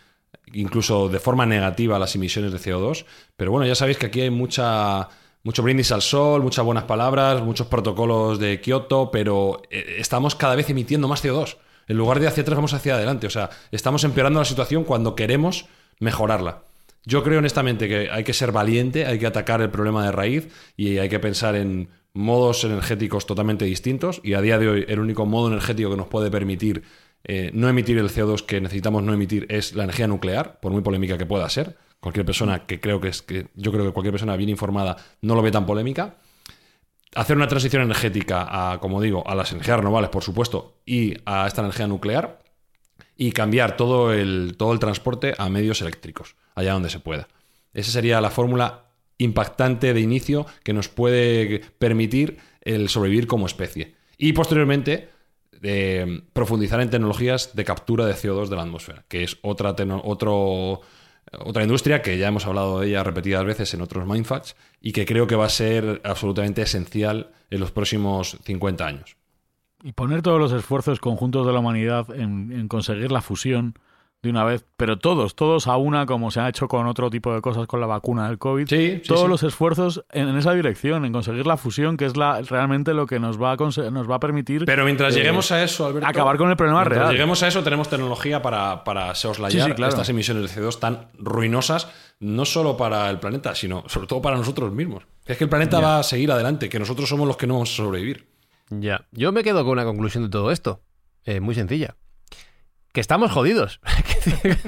[0.53, 3.05] incluso de forma negativa, las emisiones de CO2.
[3.35, 5.09] Pero bueno, ya sabéis que aquí hay mucha...
[5.43, 10.53] Mucho brindis al sol, muchas buenas palabras, muchos protocolos de Kioto, pero eh, estamos cada
[10.53, 11.57] vez emitiendo más CO2.
[11.87, 13.27] En lugar de hacia atrás, vamos hacia adelante.
[13.27, 15.65] O sea, estamos empeorando la situación cuando queremos
[15.99, 16.63] mejorarla.
[17.03, 20.49] Yo creo honestamente que hay que ser valiente, hay que atacar el problema de raíz
[20.77, 24.21] y hay que pensar en modos energéticos totalmente distintos.
[24.23, 26.83] Y a día de hoy, el único modo energético que nos puede permitir
[27.23, 30.81] eh, no emitir el CO2 que necesitamos no emitir es la energía nuclear, por muy
[30.81, 31.77] polémica que pueda ser.
[31.99, 35.35] Cualquier persona que creo que es que yo creo que cualquier persona bien informada no
[35.35, 36.15] lo ve tan polémica
[37.15, 41.47] hacer una transición energética a, como digo, a las energías renovables, por supuesto, y a
[41.47, 42.39] esta energía nuclear,
[43.17, 47.27] y cambiar todo el, todo el transporte a medios eléctricos, allá donde se pueda.
[47.73, 48.85] Esa sería la fórmula
[49.17, 53.95] impactante de inicio que nos puede permitir el sobrevivir como especie.
[54.17, 55.09] Y posteriormente,
[56.33, 60.81] profundizar en tecnologías de captura de CO2 de la atmósfera, que es otra, otro,
[61.39, 65.05] otra industria que ya hemos hablado de ella repetidas veces en otros Mindfacts y que
[65.05, 69.17] creo que va a ser absolutamente esencial en los próximos 50 años.
[69.83, 73.75] Y poner todos los esfuerzos conjuntos de la humanidad en, en conseguir la fusión
[74.23, 77.33] de una vez, pero todos, todos a una, como se ha hecho con otro tipo
[77.33, 78.67] de cosas con la vacuna del COVID.
[78.67, 79.27] Sí, todos sí.
[79.27, 83.07] los esfuerzos en, en esa dirección, en conseguir la fusión, que es la, realmente lo
[83.07, 84.65] que nos va a, nos va a permitir.
[84.65, 87.11] Pero mientras eh, lleguemos a eso, Alberto, acabar con el problema mientras real.
[87.13, 89.89] lleguemos a eso, tenemos tecnología para, para soslayar Sí, sí, claro.
[89.89, 91.87] estas emisiones de CO2 tan ruinosas,
[92.19, 95.03] no solo para el planeta, sino sobre todo para nosotros mismos.
[95.25, 97.71] Es que el planeta va a seguir adelante, que nosotros somos los que no vamos
[97.73, 98.27] a sobrevivir.
[98.69, 99.05] Ya.
[99.11, 100.81] Yo me quedo con una conclusión de todo esto.
[101.25, 101.95] Eh, muy sencilla.
[102.91, 103.79] Que estamos jodidos.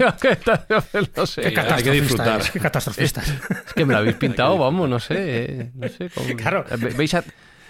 [1.18, 1.42] no sé.
[1.42, 2.36] Qué hay que catastrofista disfrutar.
[2.36, 3.22] eres, qué catastrofista.
[3.22, 5.16] Es que me lo habéis pintado, vamos, no sé.
[5.18, 6.66] eh, No sé cómo- Claro.
[6.98, 7.24] ¿Veis a-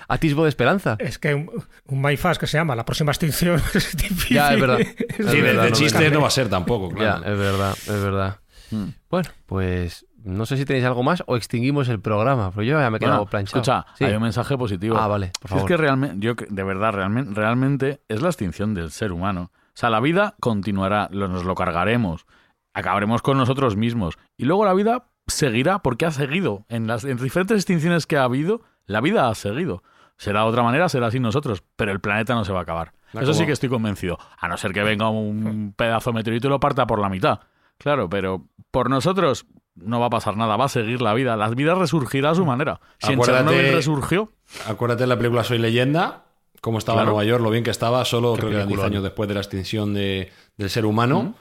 [0.07, 0.95] atisbo de esperanza?
[0.99, 1.49] Es que un,
[1.87, 4.35] un MyFast que se llama La próxima extinción es difícil.
[4.35, 4.79] Ya, es verdad.
[4.81, 7.23] Es Sí, de, verdad, de no chiste no va a ser tampoco, claro.
[7.23, 8.39] Ya, es verdad, es verdad.
[8.71, 8.89] Hmm.
[9.09, 12.89] Bueno, pues no sé si tenéis algo más o extinguimos el programa, pero yo ya
[12.89, 13.61] me he quedado Bueno, planchado.
[13.61, 14.05] Escucha, Sí.
[14.05, 14.97] hay un mensaje positivo.
[14.97, 18.73] Ah, vale, por Si Es que realmente, yo de verdad, realmente, realmente es la extinción
[18.73, 19.51] del ser humano.
[19.73, 22.25] O sea, la vida continuará, lo- nos lo cargaremos,
[22.73, 24.15] acabaremos con nosotros mismos.
[24.37, 26.65] Y luego la vida seguirá porque ha seguido.
[26.69, 29.83] En las en diferentes extinciones que ha habido, la vida ha seguido.
[30.17, 32.93] Será de otra manera, será sin nosotros, pero el planeta no se va a acabar.
[33.13, 34.17] Eso sí que estoy convencido.
[34.39, 37.39] A no ser que venga un pedazo de meteorito y lo parta por la mitad.
[37.77, 39.45] Claro, pero por nosotros
[39.75, 41.35] no va a pasar nada, va a seguir la vida.
[41.35, 42.79] La vida resurgirá a su manera.
[42.99, 44.31] Si en Acuérdate- Chernobyl resurgió,
[44.67, 46.23] Acuérdate de la película Soy Leyenda,
[46.63, 47.11] cómo estaba Claro.
[47.11, 48.93] Nueva York, lo bien que estaba, solo Qué creo que eran 10 peliculón.
[48.93, 51.35] años después de la extinción de- del ser humano.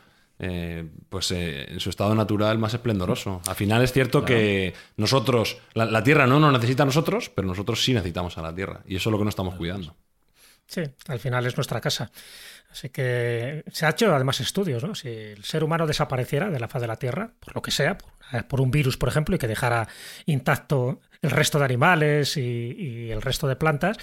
[0.44, 3.40] eh, pues eh, en su estado natural más esplendoroso.
[3.46, 7.46] Al final es cierto que nosotros, la, la Tierra no nos necesita a nosotros, pero
[7.46, 8.80] nosotros sí necesitamos a la Tierra.
[8.84, 9.94] Y eso es lo que no estamos cuidando.
[10.66, 12.10] Sí, al final es nuestra casa.
[12.72, 14.96] Así que se ha hecho además estudios, ¿no?
[14.96, 17.96] Si el ser humano desapareciera de la faz de la Tierra, por lo que sea,
[17.98, 19.86] por, eh, por un virus, por ejemplo, y que dejara
[20.26, 23.96] intacto el resto de animales y, y el resto de plantas,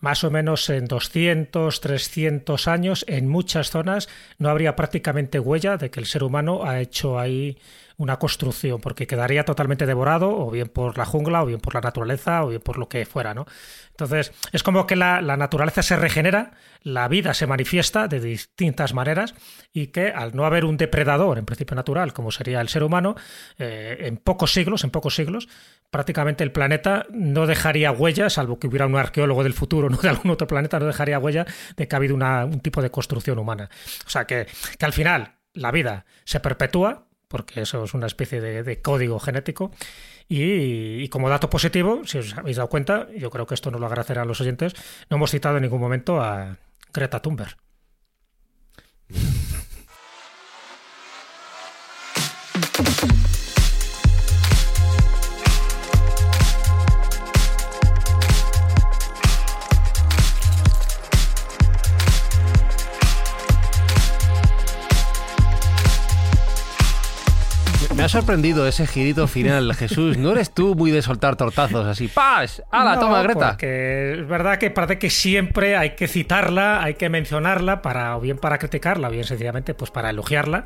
[0.00, 5.90] más o menos en 200, 300 años, en muchas zonas no habría prácticamente huella de
[5.90, 7.58] que el ser humano ha hecho ahí
[8.00, 11.82] una construcción, porque quedaría totalmente devorado, o bien por la jungla, o bien por la
[11.82, 13.44] naturaleza, o bien por lo que fuera, ¿no?
[13.90, 18.94] Entonces, es como que la, la naturaleza se regenera, la vida se manifiesta de distintas
[18.94, 19.34] maneras,
[19.74, 23.16] y que al no haber un depredador, en principio natural, como sería el ser humano,
[23.58, 25.46] eh, en pocos siglos, en pocos siglos,
[25.90, 30.08] prácticamente el planeta no dejaría huella, salvo que hubiera un arqueólogo del futuro, no de
[30.08, 31.44] algún otro planeta, no dejaría huella
[31.76, 33.68] de que ha habido una- un tipo de construcción humana.
[34.06, 34.46] O sea que,
[34.78, 39.70] que al final la vida se perpetúa, porque eso es una especie de, código genético,
[40.28, 43.80] y, y como dato positivo, si os habéis dado cuenta, yo creo que esto nos
[43.80, 44.74] lo agradecerán los oyentes,
[45.08, 46.56] no hemos citado en ningún momento a
[46.92, 47.56] Greta Thunberg.
[68.10, 70.18] sorprendido ese girito final, Jesús.
[70.18, 72.08] No eres tú muy de soltar tortazos así.
[72.08, 72.62] ¡Paz!
[72.70, 73.50] ¡Hala, No, toma, Greta!
[73.50, 78.20] Porque es verdad que parece que siempre hay que citarla, hay que mencionarla, para, o
[78.20, 80.64] bien para criticarla, o bien sencillamente pues para elogiarla.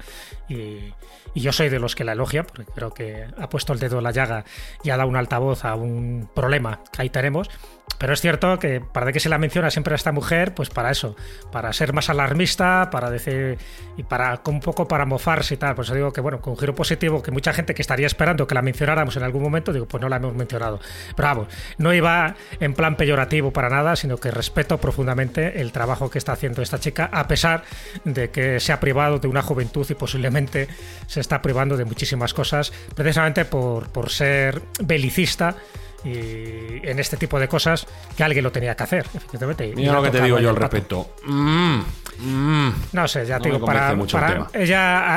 [0.48, 0.92] Y,
[1.34, 3.98] y yo soy de los que la elogia, porque creo que ha puesto el dedo
[3.98, 4.44] en la llaga
[4.82, 7.50] y ha dado un altavoz a un problema que ahí tenemos.
[7.98, 10.90] Pero es cierto que para que se la menciona siempre a esta mujer, pues para
[10.90, 11.16] eso,
[11.52, 13.56] para ser más alarmista, para decir
[13.96, 15.74] y para un poco para mofarse y tal.
[15.74, 18.54] Pues digo que bueno, con un giro positivo, que mucha gente que estaría esperando que
[18.54, 20.80] la mencionáramos en algún momento, digo, pues no la hemos mencionado.
[21.14, 26.10] Pero vamos, no iba en plan peyorativo para nada, sino que respeto profundamente el trabajo
[26.10, 27.62] que está haciendo esta chica, a pesar
[28.04, 30.68] de que se ha privado de una juventud y posiblemente
[31.06, 35.56] se está privando de muchísimas cosas, precisamente por, por ser belicista
[36.04, 37.86] y en este tipo de cosas
[38.16, 39.72] que alguien lo tenía que hacer, efectivamente.
[39.74, 41.14] Mira lo que te digo yo al respecto.
[41.24, 41.80] Mm,
[42.18, 42.72] mm.
[42.92, 44.50] No sé, ya No te digo, para, mucho el para- tema.
[44.52, 45.16] ella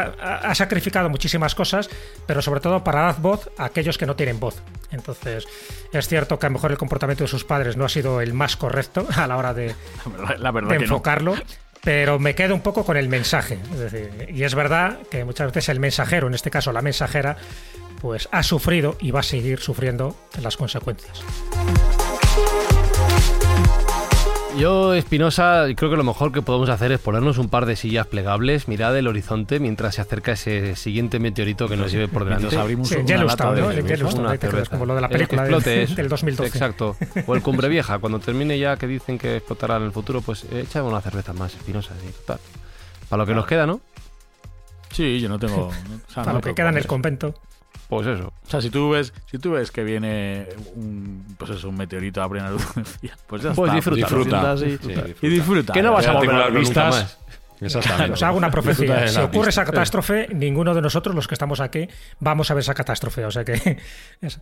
[0.49, 1.89] ha, sacrificado muchísimas cosas,
[2.25, 4.61] pero sobre todo para dar voz a aquellos que no tienen voz.
[4.91, 5.45] Entonces,
[5.91, 8.33] es cierto que a lo mejor el comportamiento de sus padres no ha sido el
[8.33, 9.75] más correcto a la hora de,
[10.39, 10.85] la verdad de que no.
[10.85, 11.35] enfocarlo.
[11.83, 13.59] Pero me quedo un poco con el mensaje.
[13.71, 17.38] Es decir, y es verdad que muchas veces el mensajero, en este caso la mensajera,
[18.01, 21.21] pues ha sufrido y va a seguir sufriendo las consecuencias.
[24.57, 28.07] Yo, Espinosa, creo que lo mejor que podemos hacer es ponernos un par de sillas
[28.07, 32.57] plegables, mirad el horizonte mientras se acerca ese siguiente meteorito que nos lleve por delante.
[32.57, 33.69] Abrimos Sí, una Yellowstone, lata ¿no?
[33.69, 33.83] de.
[33.83, 34.71] Yellowstone, Una cerveza.
[34.71, 36.47] como lo de la película del- 2012.
[36.47, 36.95] Exacto.
[37.27, 40.43] O el Cumbre Vieja, cuando termine ya que dicen que explotará en el futuro, pues
[40.51, 42.39] echa una cerveza más, Espinosa, sí, total.
[43.09, 43.79] Para lo que nos queda, ¿no?
[44.91, 45.67] Sí, yo no tengo.
[45.67, 45.71] o
[46.11, 47.35] sea, Para no lo que queda en el convento.
[47.89, 48.33] Pues eso.
[48.45, 52.21] O sea, si tú ves, si tú ves que viene un, pues eso, un meteorito
[52.21, 52.65] a plena luz
[53.27, 53.75] pues ya Pues está.
[53.75, 54.57] disfruta, Lo disfruta.
[54.57, 55.03] Sí, disfruta.
[55.21, 55.73] y disfruta.
[55.73, 56.95] Que no vas a volver a vistas.
[56.95, 57.17] más.
[57.59, 58.13] Exactamente.
[58.13, 59.07] Os hago una profecía.
[59.07, 61.88] Si ocurre esa catástrofe, ninguno de nosotros, los que estamos aquí,
[62.19, 63.25] vamos a ver esa catástrofe.
[63.25, 63.53] O sea que.
[64.21, 64.39] es-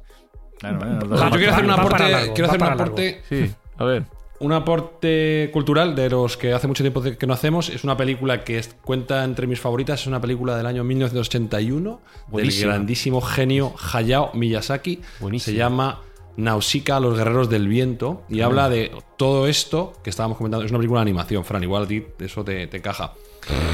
[0.58, 3.54] Claro, bueno, Va- los Yo dos- quiero hacer un aporte, quiero hacer un aporte Sí,
[3.78, 4.04] a ver.
[4.40, 7.70] Un aporte cultural de los que hace mucho tiempo que no hacemos.
[7.70, 10.02] Es una película que cuenta entre mis favoritas.
[10.02, 12.62] Es una película del año 1981 Buenísima.
[12.62, 15.00] del grandísimo genio Hayao Miyazaki.
[15.38, 16.02] Se llama
[16.36, 18.24] Nausicaa, los guerreros del viento.
[18.28, 20.66] Y habla de todo esto que estábamos comentando.
[20.66, 21.64] Es una película de animación, Fran.
[21.64, 23.14] Igual a ti eso te, te caja.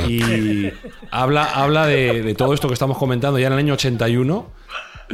[0.08, 0.70] Y
[1.12, 4.46] habla, habla de, de todo esto que estamos comentando ya en el año 81.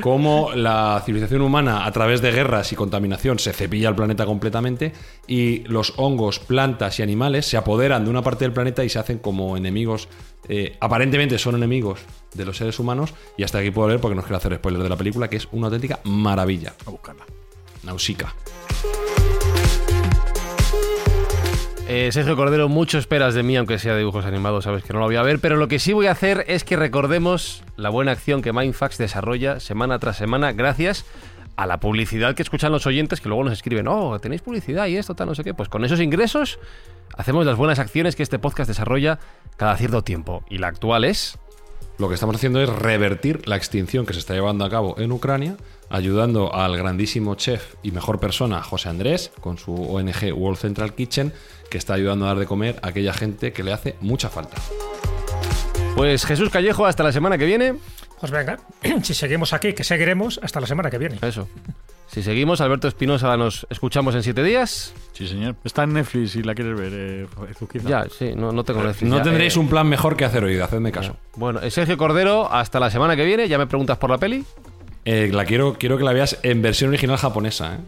[0.02, 4.94] Cómo la civilización humana, a través de guerras y contaminación, se cepilla el planeta completamente
[5.28, 9.00] y los hongos, plantas y animales se apoderan de una parte del planeta y se
[9.00, 10.08] hacen como enemigos.
[10.50, 12.00] eh, aparentemente son enemigos
[12.34, 13.14] de los seres humanos.
[13.38, 15.48] Y hasta aquí puedo leer porque no quiero hacer spoilers de la película, que es
[15.52, 16.74] una auténtica maravilla.
[16.86, 17.26] A buscarla.
[17.84, 18.34] Nausica.
[21.90, 25.06] Eh, Sergio Cordero, mucho esperas de mí, aunque sea dibujos animados, sabes que no lo
[25.06, 28.12] voy a ver, pero lo que sí voy a hacer es que recordemos la buena
[28.12, 31.06] acción que Mindfax desarrolla semana tras semana gracias
[31.56, 34.98] a la publicidad que escuchan los oyentes que luego nos escriben, oh, tenéis publicidad y
[34.98, 35.54] esto, tal, no sé qué.
[35.54, 36.60] Pues con esos ingresos
[37.16, 39.20] hacemos las buenas acciones que este podcast desarrolla
[39.56, 40.44] cada cierto tiempo.
[40.50, 41.40] Y la actual es...
[42.00, 45.14] Lo que estamos haciendo es revertir la extinción que se está llevando a cabo en
[45.14, 45.56] Ucrania,
[45.90, 51.34] ayudando al grandísimo chef y mejor persona José Andrés con su ONG World Central Kitchen,
[51.70, 54.58] que está ayudando a dar de comer a aquella gente que le hace mucha falta.
[55.96, 57.76] Pues Jesús Callejo, hasta la semana que viene.
[58.20, 58.60] Pues venga,
[59.04, 61.18] si seguimos aquí, que seguiremos hasta la semana que viene.
[61.22, 61.48] Eso.
[62.08, 64.94] Si seguimos, Alberto Espinosa, nos escuchamos en siete días.
[65.12, 65.56] Sí, señor.
[65.64, 67.28] Está en Netflix si la quieres ver, eh.
[67.86, 69.10] Ya, sí, no, no tengo Netflix.
[69.10, 71.18] No ya, tendréis eh, un plan mejor que hacer oído, hacedme caso.
[71.36, 73.48] Bueno, eh, Sergio Cordero, hasta la semana que viene.
[73.50, 74.46] Ya me preguntas por la peli.
[75.10, 77.80] Eh, la quiero, quiero que la veas en versión original japonesa, ¿eh?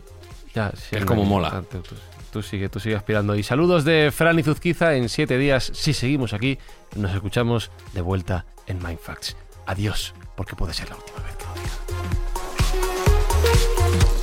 [0.56, 1.64] Ya, sí, Es como mola.
[1.70, 1.96] Tú, tú-
[2.32, 3.36] tú sigue, tú sigue aspirando.
[3.36, 4.96] Y saludos de Fran y Zuzquiza.
[4.96, 6.58] En siete días, si seguimos aquí,
[6.96, 9.36] nos escuchamos de vuelta en Mindfacts.
[9.66, 11.54] Adiós, porque puede ser la última vez que lo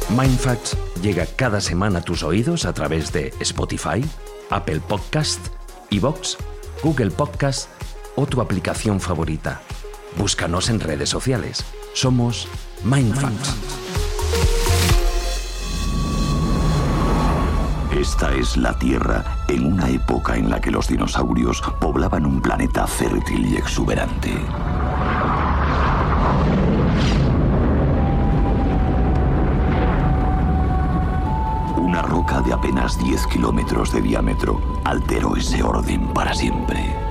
[0.06, 0.22] diga.
[0.22, 4.02] Mindfacts llega cada semana a tus oídos a través de Spotify,
[4.50, 5.48] Apple Podcast,
[5.90, 6.38] Evox,
[6.82, 7.68] Google Podcast
[8.14, 9.60] o tu aplicación favorita.
[10.16, 11.62] Búscanos en redes sociales.
[11.92, 12.48] Somos
[12.84, 13.54] Mindfacts.
[17.92, 22.86] Esta es la Tierra en una época en la que los dinosaurios poblaban un planeta
[22.86, 24.32] fértil y exuberante.
[31.76, 37.05] Una roca de apenas 10 kilómetros de diámetro alteró ese orden para siempre.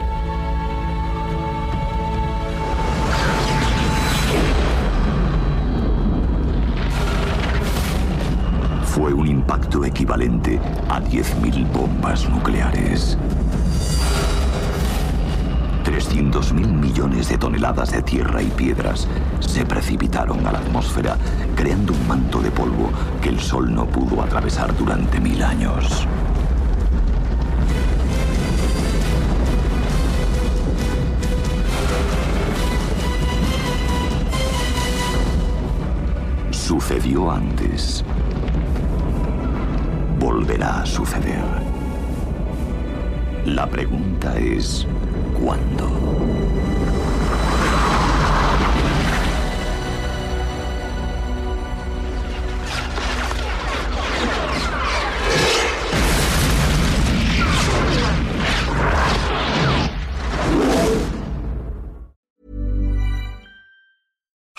[9.06, 13.16] Fue un impacto equivalente a 10.000 bombas nucleares.
[15.84, 19.08] 300.000 millones de toneladas de tierra y piedras
[19.41, 21.18] se precipitaron a la atmósfera,
[21.56, 22.89] creando un manto de polvo
[23.22, 26.08] que el Sol no pudo atravesar durante mil años.
[36.49, 38.03] Sucedió antes.
[40.36, 41.39] Volverá a suceder.
[43.45, 44.86] La pregunta es,
[45.41, 46.34] ¿cuándo?